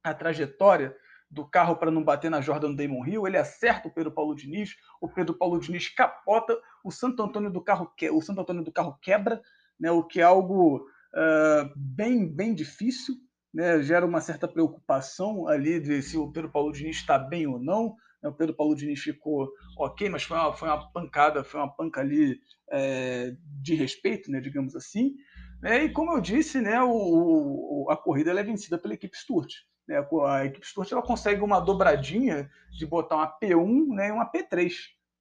[0.03, 0.95] a trajetória
[1.35, 4.77] do carro para não bater na Jordan Damon Hill, ele acerta o Pedro Paulo Diniz,
[5.01, 8.09] o Pedro Paulo Diniz capota, o Santo Antônio do carro, que...
[8.09, 9.43] o Santo Antônio do carro quebra,
[9.79, 13.17] né, o que é algo uh, bem, bem difícil,
[13.55, 13.81] né?
[13.83, 17.95] gera uma certa preocupação ali de se o Pedro Paulo Diniz está bem ou não.
[18.21, 18.29] Né?
[18.29, 22.01] O Pedro Paulo Diniz ficou ok, mas foi uma, foi uma pancada, foi uma panca
[22.01, 24.41] ali é, de respeito, né?
[24.41, 25.15] digamos assim.
[25.63, 25.85] Né?
[25.85, 29.55] E como eu disse, né, o, o, a corrida é vencida pela equipe Sturt.
[29.87, 30.05] Né?
[30.27, 34.73] A equipe Sturt ela consegue uma dobradinha de botar uma P1 né, e uma P3.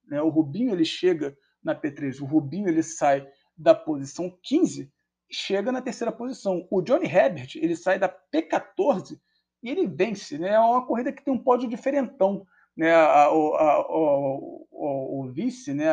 [0.06, 0.22] Né?
[0.22, 4.92] O Rubinho ele chega na P3, o Rubinho ele sai da posição 15
[5.30, 6.66] chega na terceira posição.
[6.70, 9.18] O Johnny Herbert ele sai da P14
[9.62, 10.38] e ele vence.
[10.38, 10.50] Né?
[10.50, 12.46] É uma corrida que tem um pódio diferentão.
[12.76, 12.92] Né?
[12.94, 15.88] A, a, a, o, o, vice, né?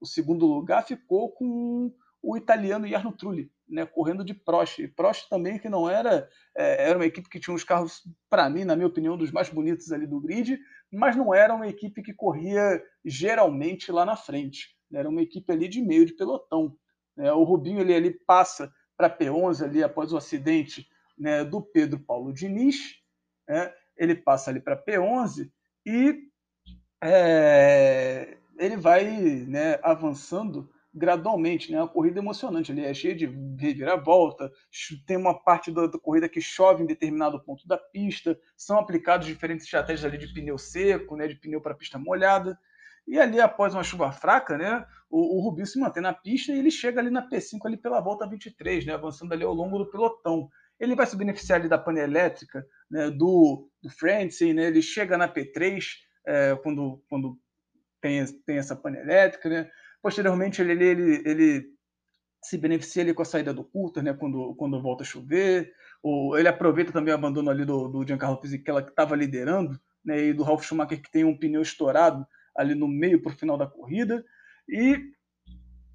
[0.00, 1.92] o segundo lugar, ficou com
[2.22, 3.86] o italiano Jarno Trulli, né?
[3.86, 4.80] correndo de Prost.
[4.80, 6.28] E Prost também, que não era.
[6.56, 9.48] É, era uma equipe que tinha uns carros, para mim, na minha opinião, dos mais
[9.48, 10.58] bonitos ali do grid,
[10.92, 14.76] mas não era uma equipe que corria geralmente lá na frente.
[14.90, 15.00] Né?
[15.00, 16.76] Era uma equipe ali de meio de pelotão.
[17.16, 17.32] Né?
[17.32, 22.32] O Rubinho ele, ele passa para P11 ali após o acidente né, do Pedro Paulo
[22.32, 22.96] Diniz,
[23.48, 23.72] né?
[23.96, 25.50] ele passa ali para P11
[25.86, 26.28] e
[27.02, 29.04] é, ele vai
[29.46, 31.78] né, avançando gradualmente, né?
[31.78, 33.26] Uma corrida emocionante ali, é cheia de
[33.58, 34.50] reviravolta,
[35.06, 39.26] tem uma parte da, da, corrida que chove em determinado ponto da pista, são aplicados
[39.26, 41.28] diferentes estratégias ali de pneu seco, né?
[41.28, 42.58] De pneu para pista molhada.
[43.06, 46.58] E ali, após uma chuva fraca, né, o, o Rubinho se mantém na pista e
[46.58, 49.90] ele chega ali na P5 ali pela volta 23, né, avançando ali ao longo do
[49.90, 50.48] pelotão.
[50.78, 55.18] ele vai se beneficiar ali da pane elétrica né, do, do Francis, né, ele chega
[55.18, 55.82] na P3
[56.24, 57.36] é, quando, quando
[58.00, 59.70] tem, tem essa pane elétrica, né?
[60.02, 61.66] Posteriormente ele, ele, ele
[62.42, 65.72] se beneficia ali com a saída do Coulter, né, quando, quando volta a chover,
[66.02, 70.26] ou ele aproveita também o abandono ali do, do Giancarlo Fisichella, que estava liderando, né,
[70.26, 72.26] e do Ralf Schumacher, que tem um pneu estourado
[72.56, 74.24] ali no meio para o final da corrida,
[74.68, 75.12] e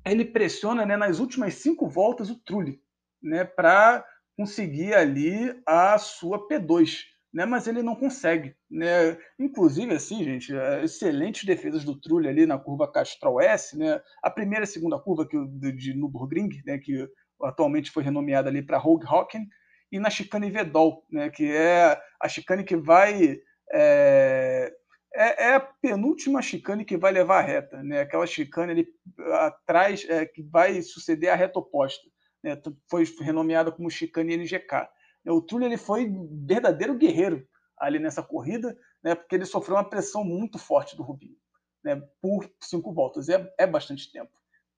[0.06, 2.80] ele pressiona né, nas últimas cinco voltas o Trulli,
[3.22, 4.06] né, para
[4.38, 7.06] conseguir ali a sua P2,
[7.36, 8.56] né, mas ele não consegue.
[8.72, 9.18] Né?
[9.38, 14.02] Inclusive, assim, gente, é, excelentes defesas do Trulli ali na curva Castrol S, né?
[14.24, 17.06] a primeira e segunda curva que, de, de Nürburgring, né, que
[17.42, 19.50] atualmente foi renomeada ali para Hooghocken,
[19.92, 23.42] e na chicane Vedol, né, que é a chicane que vai
[23.74, 24.74] é,
[25.14, 28.02] é, é, a penúltima chicane que vai levar a reta, né?
[28.02, 28.88] Aquela chicane ali
[29.34, 32.06] atrás é, que vai suceder a reta oposta.
[32.44, 32.62] Né?
[32.90, 34.88] Foi renomeada como chicane NGK.
[35.32, 36.12] O Trulli ele foi
[36.46, 37.48] verdadeiro guerreiro
[37.78, 39.16] ali nessa corrida, né?
[39.16, 41.38] Porque ele sofreu uma pressão muito forte do Rubinho,
[41.84, 42.02] né?
[42.22, 44.32] Por cinco voltas é, é bastante tempo.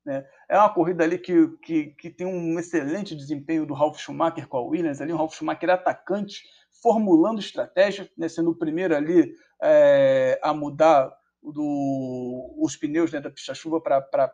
[0.08, 0.26] Né?
[0.48, 4.56] É uma corrida ali que, que, que tem um excelente desempenho do Ralf Schumacher com
[4.56, 6.43] a Williams, ali um Ralf Schumacher atacante,
[6.82, 8.30] formulando estratégia, né?
[8.30, 14.34] sendo o primeiro ali é, a mudar do, os pneus né, da pista-chuva para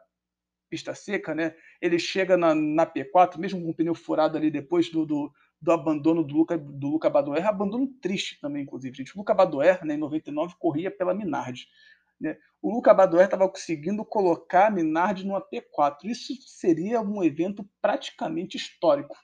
[0.69, 1.33] pista seca.
[1.33, 1.55] Né?
[1.81, 5.33] Ele chega na, na P4, mesmo com o pneu furado ali depois do, do,
[5.63, 9.15] do abandono do Luca, do Luca Badoer, abandono triste também, inclusive, gente.
[9.15, 11.67] O Luca Badoer, né, em 99, corria pela Minardi.
[12.19, 12.37] Né?
[12.61, 16.03] O Luca Badoer estava conseguindo colocar a Minardi no AP4.
[16.03, 19.15] Isso seria um evento praticamente histórico.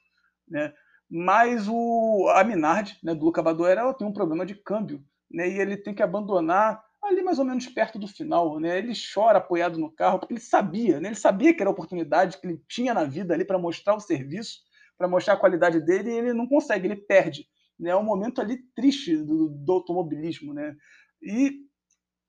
[0.47, 0.73] Né?
[1.09, 5.03] Mas o, a Minardi, né, do Luca Badoer, ela tem um problema de câmbio.
[5.29, 5.49] Né?
[5.49, 8.61] E ele tem que abandonar ali mais ou menos perto do final.
[8.61, 8.77] Né?
[8.77, 11.09] Ele chora apoiado no carro, porque ele sabia, né?
[11.09, 13.99] ele sabia que era a oportunidade que ele tinha na vida ali para mostrar o
[13.99, 14.68] serviço,
[14.99, 17.47] para mostrar a qualidade dele, e ele não consegue, ele perde.
[17.79, 17.89] Né?
[17.89, 20.53] É um momento ali triste do, do automobilismo.
[20.53, 20.75] Né?
[21.23, 21.67] E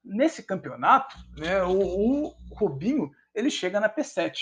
[0.04, 4.32] Nesse campeonato, né, o, o Rubinho ele chega na P7,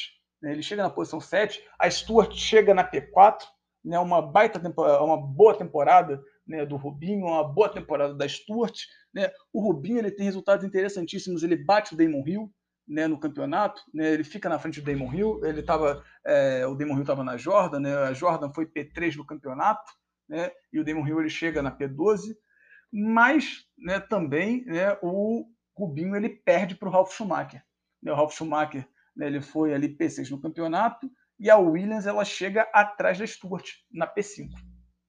[0.40, 3.40] né, ele chega na posição 7, a Stuart chega na P4,
[3.84, 4.60] né, uma baita
[5.02, 8.82] uma boa temporada né, do Rubinho, uma boa temporada da Stuart.
[9.12, 9.32] Né.
[9.52, 12.52] O Rubinho ele tem resultados interessantíssimos, ele bate o Damon Hill
[12.88, 16.74] né, no campeonato, né, ele fica na frente do Damon Hill, ele tava, é, o
[16.74, 19.92] Damon Hill estava na Jordan, né, a Jordan foi P3 no campeonato,
[20.28, 22.34] né, e o Damon Hill ele chega na P12,
[22.90, 27.62] mas né, também né, o Rubinho ele perde para o Ralf Schumacher.
[28.02, 32.24] Né, o Ralf Schumacher né, ele foi ali P6 no campeonato e a Williams ela
[32.24, 34.48] chega atrás da Stuart na P5.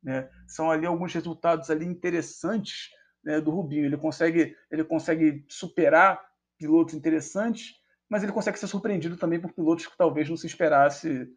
[0.04, 0.30] Né?
[0.48, 2.90] São ali alguns resultados ali interessantes
[3.24, 3.86] né, do Rubinho.
[3.86, 6.29] Ele consegue, ele consegue superar
[6.60, 7.74] pilotos interessantes,
[8.10, 11.28] mas ele consegue ser surpreendido também por pilotos que talvez não se esperasse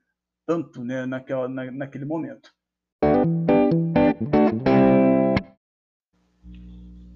[0.45, 2.53] tanto né, naquela, na, naquele momento.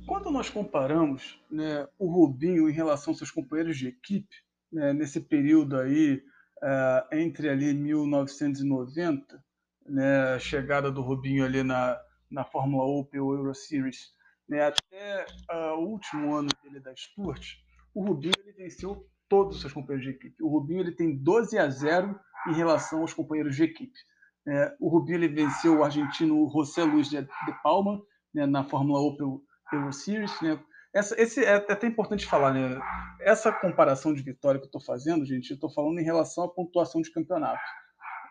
[0.06, 4.36] Quando nós comparamos né, o Rubinho em relação aos seus companheiros de equipe,
[4.72, 6.22] né, nesse período aí,
[6.62, 9.44] uh, entre ali 1990,
[9.84, 12.00] né, a chegada do Rubinho ali na,
[12.30, 14.14] na Fórmula ou Euro Series,
[14.48, 17.56] né, até uh, o último ano dele da Stuart,
[17.96, 20.42] o Rubinho ele venceu todos os seus companheiros de equipe.
[20.42, 23.98] O Rubinho ele tem 12 a 0 em relação aos companheiros de equipe.
[24.46, 27.26] É, o Rubinho ele venceu o argentino José Luiz de,
[27.62, 28.00] Palma
[28.34, 29.40] né, na Fórmula Opel
[29.72, 30.62] Euro Series, né?
[30.94, 32.78] Essa, esse é até importante falar, né?
[33.20, 36.48] Essa comparação de vitória que eu estou fazendo, gente, eu estou falando em relação à
[36.48, 37.60] pontuação de campeonato,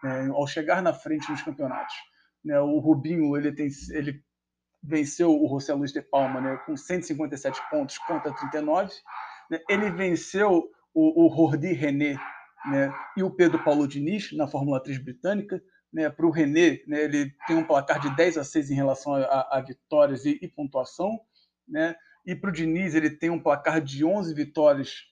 [0.04, 0.30] né?
[0.32, 1.96] ao chegar na frente nos campeonatos.
[2.44, 2.60] Né?
[2.60, 4.24] O Rubinho ele tem, ele
[4.82, 6.58] venceu o José Luiz de Palma, né?
[6.66, 8.92] Com 157 pontos contra 39.
[9.50, 9.60] Né?
[9.70, 12.18] Ele venceu o, o René,
[12.66, 12.94] né?
[13.18, 15.62] E o Pedro Paulo Diniz na Fórmula 3 britânica.
[15.94, 19.16] Né, para o René, né, ele tem um placar de 10 a 6 em relação
[19.16, 21.18] a, a vitórias e, e, pontuação.
[21.66, 21.96] Né,
[22.26, 25.06] e para o Diniz, ele tem um placar de 11 vitórias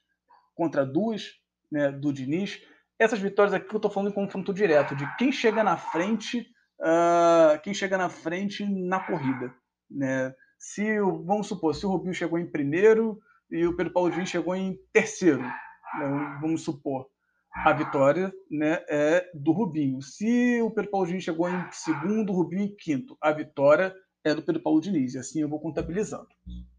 [0.54, 1.40] contra duas
[1.72, 2.62] né, do Diniz.
[3.00, 6.48] Essas vitórias aqui eu estou falando em confronto direto, de quem chega na frente,
[6.80, 9.54] uh, quem chega na frente na corrida.
[9.90, 10.34] Né?
[10.58, 13.20] Se, vamos supor, se o Rubinho chegou em primeiro
[13.52, 17.08] e o Pedro Paulo chegou em terceiro, né, vamos supor
[17.54, 20.02] a vitória né, é do Rubinho.
[20.02, 23.94] Se o Pedro Paulo chegou em segundo, o Rubinho em quinto, a vitória
[24.24, 25.14] é do Pedro Paulo Diniz.
[25.14, 26.28] E assim eu vou contabilizando.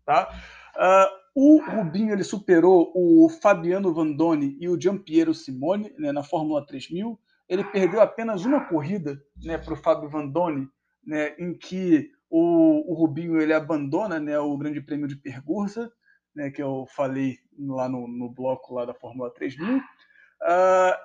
[0.05, 0.29] Tá?
[0.77, 6.67] Uh, o Rubinho ele superou o Fabiano Vandoni e o Giampiero Simone né, na Fórmula
[6.67, 7.19] 3000.
[7.49, 10.69] Ele perdeu apenas uma corrida né, para o Fábio Vandoni,
[11.07, 15.93] né, em que o, o, Rubinho ele abandona né, o Grande Prêmio de Pergursa,
[16.35, 19.79] né, que eu falei lá no, no bloco lá da Fórmula 3000.
[19.79, 19.83] Uh,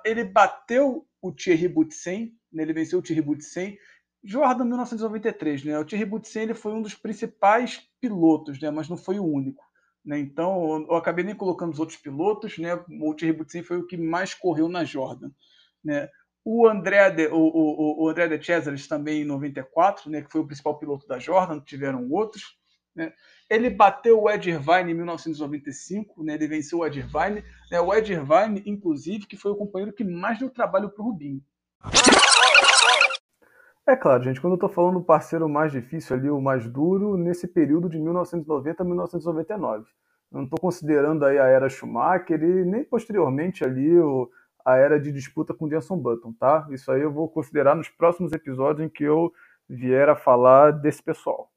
[0.04, 3.78] ele bateu o Thierry Boutsen, né, ele venceu o Thierry Boutsen,
[4.22, 5.78] Jordan 1993, né?
[5.78, 8.70] O Thierry Boutsen ele foi um dos principais pilotos, né?
[8.70, 9.64] Mas não foi o único.
[10.04, 10.18] Né?
[10.18, 12.74] Então, eu acabei nem colocando os outros pilotos, né?
[13.00, 15.30] O Thierry Boutsen foi o que mais correu na Jordan,
[15.82, 16.08] né?
[16.44, 20.22] O André de, o, o, o André de Cesares também em 94, né?
[20.22, 22.58] Que foi o principal piloto da Jordan, tiveram outros,
[22.94, 23.12] né?
[23.48, 26.34] Ele bateu o Ed Irvine em 1995, né?
[26.34, 27.80] Ele venceu o Ed Irvine, né?
[27.80, 31.42] O Ed Irvine, inclusive, que foi o companheiro que mais deu trabalho para o Rubinho.
[33.86, 37.16] É claro, gente, quando eu estou falando do parceiro mais difícil ali, o mais duro,
[37.16, 39.84] nesse período de 1990 a 1999.
[40.30, 44.30] Eu não estou considerando aí a era Schumacher e nem posteriormente ali o,
[44.64, 46.68] a era de disputa com Jenson Button, tá?
[46.70, 49.32] Isso aí eu vou considerar nos próximos episódios em que eu
[49.68, 51.50] vier a falar desse pessoal.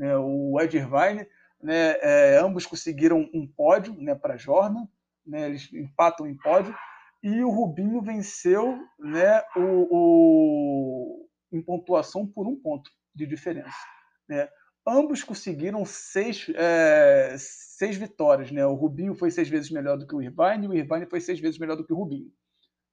[0.00, 1.26] É, o Ed Irvine,
[1.62, 4.86] né, é, ambos conseguiram um pódio né, para Jordan,
[5.26, 6.74] né, eles empatam em pódio,
[7.22, 13.78] e o Rubinho venceu né, o, o, em pontuação por um ponto de diferença.
[14.28, 14.48] Né?
[14.86, 18.50] Ambos conseguiram seis, é, seis vitórias.
[18.50, 18.66] Né?
[18.66, 21.40] O Rubinho foi seis vezes melhor do que o Irvine, e o Irvine foi seis
[21.40, 22.30] vezes melhor do que o Rubinho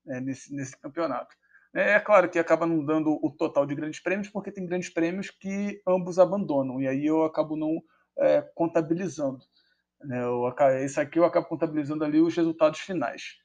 [0.05, 1.35] né, nesse, nesse campeonato.
[1.73, 4.89] É, é claro que acaba não dando o total de grandes prêmios, porque tem grandes
[4.89, 7.81] prêmios que ambos abandonam, e aí eu acabo não
[8.17, 9.39] é, contabilizando.
[10.03, 10.21] Né?
[10.21, 13.39] Eu, esse aqui eu acabo contabilizando ali os resultados finais.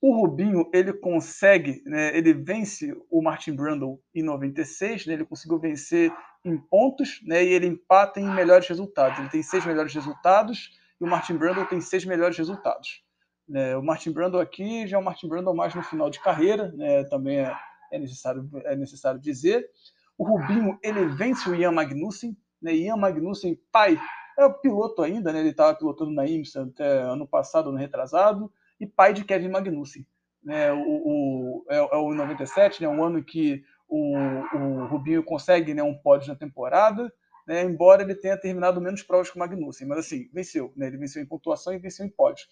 [0.00, 5.58] O Rubinho ele consegue, né, ele vence o Martin Brundle em 96, né, ele conseguiu
[5.58, 6.12] vencer
[6.44, 9.18] em pontos, né, e ele empata em melhores resultados.
[9.18, 13.03] Ele tem seis melhores resultados e o Martin Brundle tem seis melhores resultados.
[13.46, 16.72] Né, o Martin Brundle aqui já é o Martin Brundle mais no final de carreira,
[16.72, 17.54] né, também é,
[17.92, 19.68] é, necessário, é necessário dizer.
[20.16, 24.00] O Rubinho ele vence o Ian Magnussen, né, Ian Magnussen, pai,
[24.38, 28.50] é o piloto ainda, né, ele estava pilotando na IMSA até ano passado, ano retrasado
[28.80, 30.06] e pai de Kevin Magnussen.
[30.42, 35.74] Né, o, o, é, é, o 97, né, um ano que o, o Rubinho consegue
[35.74, 37.12] né, um pódio na temporada,
[37.46, 40.72] né, embora ele tenha terminado menos provas que o Magnussen, mas assim, venceu.
[40.76, 42.46] Né, ele venceu em pontuação e venceu em pódio.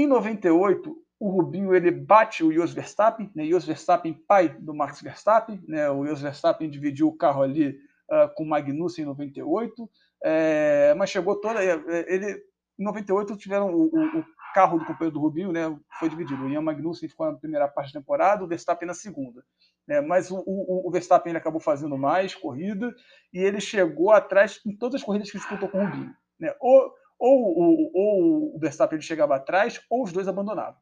[0.00, 5.02] Em 98, o Rubinho ele bate o Jos Verstappen, né, Jos Verstappen, pai do Max
[5.02, 7.78] Verstappen, né, o Jos Verstappen dividiu o carro ali
[8.10, 9.90] uh, com o Magnussen em 98,
[10.24, 11.62] é, mas chegou toda.
[11.62, 12.42] Ele,
[12.78, 14.24] em 98 tiveram o, o,
[14.54, 16.44] carro do companheiro do Rubinho né, foi dividido.
[16.44, 19.44] O Ian Magnussen ficou na primeira parte da temporada, o Verstappen na segunda.
[19.86, 22.90] Né, mas o, o, o Verstappen acabou fazendo mais corrida
[23.34, 26.14] e ele chegou atrás em todas as corridas que disputou com o Rubinho.
[26.38, 26.90] Né, ou,
[27.20, 30.80] ou, ou, ou o Verstappen chegava atrás, ou os dois abandonavam.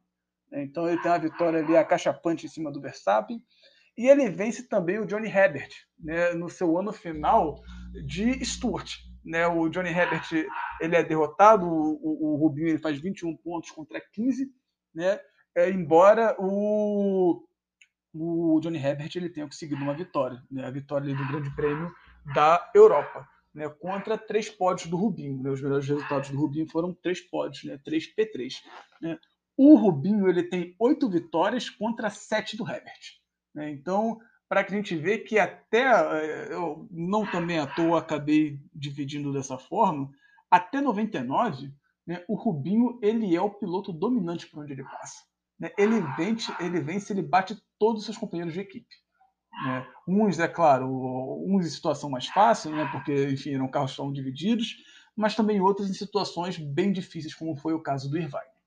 [0.51, 3.43] Então ele tem uma vitória ali acachapante em cima do Verstappen.
[3.97, 7.61] E ele vence também o Johnny Herbert né, no seu ano final
[8.07, 8.95] de Stuart.
[9.25, 10.23] Né, o Johnny Herbert
[10.79, 14.49] ele é derrotado, o, o, Rubinho ele faz 21 pontos contra 15,
[14.95, 15.19] né,
[15.53, 17.43] é, embora o,
[18.13, 21.93] o Johnny Herbert ele tenha conseguido uma vitória, né, a vitória do Grande Prêmio
[22.33, 23.27] da Europa,
[23.59, 25.43] né, contra três pódios do Rubinho.
[25.43, 28.53] Né, os melhores resultados do Rubinho foram três pódios, né, três P3.
[29.01, 29.19] Né.
[29.57, 33.19] O Rubinho ele tem oito vitórias contra sete do Herbert.
[33.53, 34.17] Né, então
[34.47, 39.31] para que a gente vê que até eh, eu não também à toa acabei dividindo
[39.31, 40.09] dessa forma,
[40.49, 41.71] até 99,
[42.07, 45.23] né, o Rubinho ele é o piloto dominante por onde ele passa.
[45.59, 45.69] Né?
[45.77, 48.87] Ele vence, ele vence, ele bate todos os seus companheiros de equipe.
[49.63, 49.85] Né?
[50.07, 50.87] Uns, é claro,
[51.45, 54.77] uns em situação mais fácil, né, porque enfim eram carros tão divididos,
[55.15, 58.59] mas também outros em situações bem difíceis, como foi o caso do Irvine.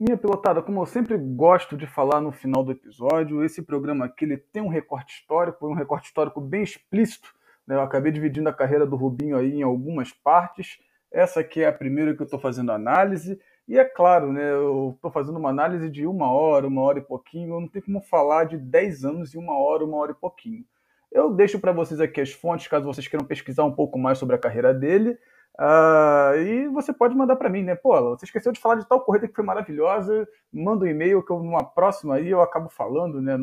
[0.00, 4.24] Minha pilotada, como eu sempre gosto de falar no final do episódio, esse programa aqui
[4.24, 7.28] ele tem um recorte histórico, um recorte histórico bem explícito.
[7.66, 7.76] Né?
[7.76, 10.78] Eu acabei dividindo a carreira do Rubinho aí em algumas partes.
[11.12, 13.38] Essa aqui é a primeira que eu estou fazendo análise.
[13.70, 17.02] E é claro, né, eu estou fazendo uma análise de uma hora, uma hora e
[17.02, 17.54] pouquinho.
[17.54, 20.64] Eu não tenho como falar de 10 anos e uma hora, uma hora e pouquinho.
[21.12, 24.34] Eu deixo para vocês aqui as fontes, caso vocês queiram pesquisar um pouco mais sobre
[24.34, 25.16] a carreira dele.
[25.56, 27.76] Uh, e você pode mandar para mim, né?
[27.76, 30.26] Pô, você esqueceu de falar de tal corrida que foi maravilhosa.
[30.52, 33.38] Manda um e-mail que eu, numa próxima aí eu acabo falando, né?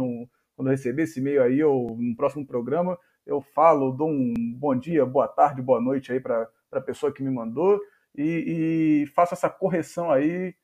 [0.58, 4.76] Quando eu receber esse e-mail aí, ou no próximo programa, eu falo, dou um bom
[4.76, 7.80] dia, boa tarde, boa noite aí para a pessoa que me mandou
[8.18, 10.56] e, e faço essa correção aí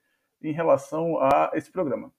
[0.42, 2.12] em relação a esse programa.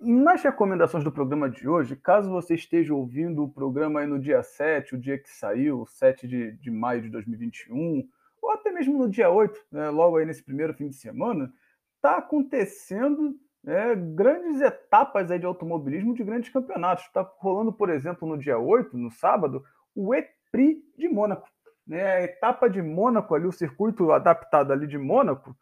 [0.00, 4.96] Nas recomendações do programa de hoje, caso você esteja ouvindo o programa no dia 7,
[4.96, 8.06] o dia que saiu, 7 de, de maio de 2021,
[8.42, 11.50] ou até mesmo no dia 8, né, logo aí nesse primeiro fim de semana,
[11.96, 17.06] está acontecendo né, grandes etapas aí de automobilismo de grandes campeonatos.
[17.06, 19.64] Está rolando, por exemplo, no dia 8, no sábado,
[19.94, 20.14] o
[20.54, 21.48] E-Prix de Mônaco.
[21.86, 25.54] Né, a etapa de Mônaco ali, o circuito adaptado ali de Mônaco,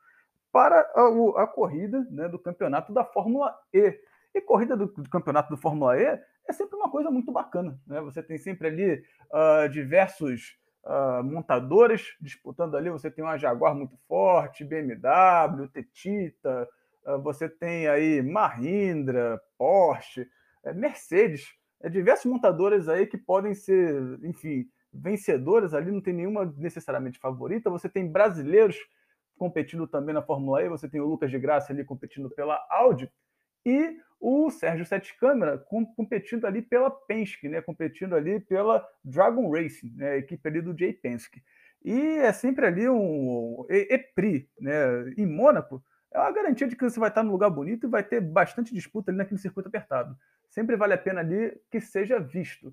[0.53, 3.99] para a, a corrida né, do campeonato da Fórmula E.
[4.35, 7.79] E corrida do, do, campeonato da Fórmula E é sempre uma coisa muito bacana.
[7.87, 8.01] Né?
[8.03, 12.89] Você tem sempre ali uh, diversos uh, montadores disputando ali.
[12.91, 16.69] Você tem uma Jaguar muito forte, BMW, Tetita,
[17.07, 20.29] uh, você tem aí Mahindra, Porsche,
[20.63, 21.47] é, Mercedes.
[21.83, 27.71] É, diversos montadores aí que podem ser, enfim, vencedores ali, não tem nenhuma necessariamente favorita.
[27.71, 28.77] Você tem brasileiros
[29.37, 33.11] competindo também na Fórmula E, você tem o Lucas de Graça ali competindo pela Audi
[33.65, 35.59] e o Sérgio Sete Câmara
[35.97, 40.77] competindo ali pela Penske, né, competindo ali pela Dragon Racing, né, a equipe ali do
[40.79, 41.43] Jay Penske.
[41.85, 45.83] E é sempre ali um EPRI, né, em Mônaco,
[46.13, 48.75] é uma garantia de que você vai estar num lugar bonito e vai ter bastante
[48.75, 50.17] disputa ali naquele circuito apertado.
[50.51, 52.73] Sempre vale a pena ali que seja visto.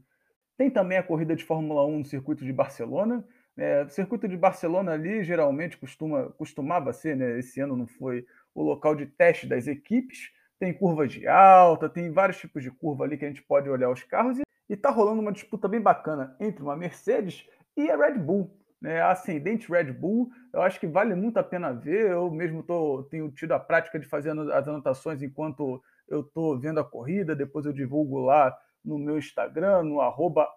[0.60, 3.26] Tem também a corrida de Fórmula 1 no circuito de Barcelona.
[3.56, 8.26] É, o circuito de Barcelona ali geralmente costuma, costumava ser, né, esse ano não foi
[8.54, 10.34] o local de teste das equipes.
[10.60, 13.90] Tem curvas de alta, tem vários tipos de curva ali que a gente pode olhar
[13.90, 14.38] os carros.
[14.38, 18.54] E está rolando uma disputa bem bacana entre uma Mercedes e a Red Bull.
[18.82, 22.12] Né, a ascendente Red Bull, eu acho que vale muito a pena ver.
[22.12, 26.82] Eu mesmo tô, tenho tido a prática de fazer as anotações enquanto eu estou vendo
[26.82, 28.54] a corrida, depois eu divulgo lá
[28.90, 30.48] no meu Instagram, no arroba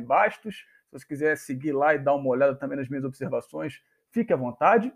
[0.00, 0.56] bastos.
[0.56, 3.82] Se você quiser seguir lá e dar uma olhada também nas minhas observações,
[4.12, 4.94] fique à vontade.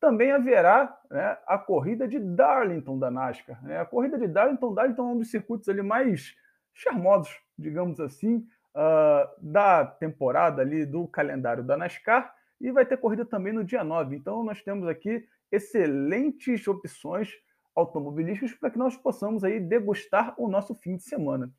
[0.00, 3.62] Também haverá né, a corrida de Darlington da NASCAR.
[3.62, 3.78] Né?
[3.78, 6.34] A corrida de Darlington, Darlington é um dos circuitos ali mais
[6.72, 12.34] charmosos, digamos assim, uh, da temporada ali do calendário da NASCAR.
[12.58, 14.16] E vai ter corrida também no dia 9.
[14.16, 17.30] Então nós temos aqui excelentes opções
[17.76, 21.52] automobilísticos para que nós possamos aí degustar o nosso fim de semana.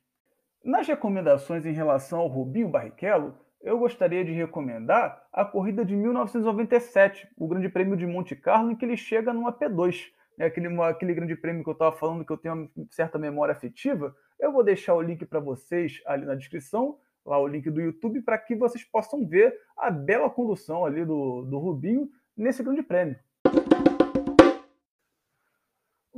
[0.64, 7.28] Nas recomendações em relação ao Rubinho Barrichello, eu gostaria de recomendar a corrida de 1997,
[7.36, 10.06] o Grande Prêmio de Monte Carlo, em que ele chega numa P2.
[10.38, 13.52] É aquele, aquele grande prêmio que eu estava falando que eu tenho uma certa memória
[13.52, 14.14] afetiva.
[14.38, 18.22] Eu vou deixar o link para vocês ali na descrição, lá o link do YouTube,
[18.22, 23.16] para que vocês possam ver a bela condução ali do, do Rubinho nesse grande prêmio.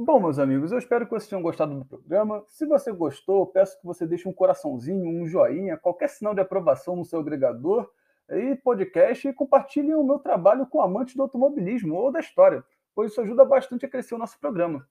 [0.02, 2.43] Bom, meus amigos, eu espero que vocês tenham gostado do programa.
[2.47, 6.97] Se você gostou, peço que você deixe um coraçãozinho, um joinha, qualquer sinal de aprovação
[6.97, 7.86] no seu agregador
[8.31, 12.64] e podcast e compartilhem o meu trabalho com amantes do automobilismo ou da história,
[12.94, 14.89] pois isso ajuda bastante a crescer o nosso programa.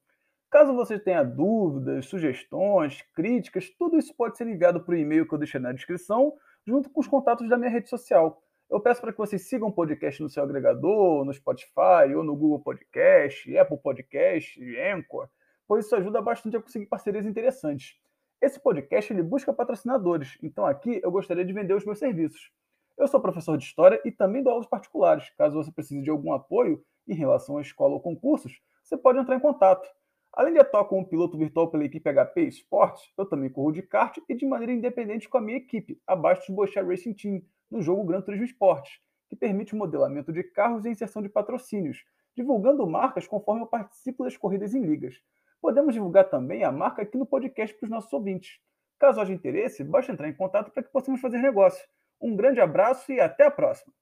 [0.48, 5.38] Caso você tenha dúvidas, sugestões, críticas, tudo isso pode ser enviado por e-mail que eu
[5.38, 6.34] deixei na descrição,
[6.64, 8.40] junto com os contatos da minha rede social.
[8.70, 12.36] Eu peço para que vocês sigam o podcast no seu agregador, no Spotify, ou no
[12.36, 15.28] Google Podcast, Apple Podcast, Anchor,
[15.66, 17.96] pois isso ajuda bastante a conseguir parcerias interessantes.
[18.40, 22.52] Esse podcast ele busca patrocinadores, então aqui eu gostaria de vender os meus serviços.
[22.96, 25.30] Eu sou professor de História e também dou aulas particulares.
[25.30, 29.34] Caso você precise de algum apoio em relação à escola ou concursos, você pode entrar
[29.34, 29.88] em contato.
[30.32, 34.16] Além de atuar como piloto virtual pela equipe HP Sports, eu também corro de kart
[34.28, 38.04] e de maneira independente com a minha equipe, abaixo do Bochá Racing Team, no jogo
[38.04, 42.04] Gran Turismo Esportes, que permite o modelamento de carros e inserção de patrocínios,
[42.36, 45.20] divulgando marcas conforme eu participo das corridas em ligas.
[45.60, 48.58] Podemos divulgar também a marca aqui no podcast para os nossos ouvintes.
[48.98, 51.86] Caso haja interesse, basta entrar em contato para que possamos fazer negócio.
[52.20, 53.92] Um grande abraço e até a próxima!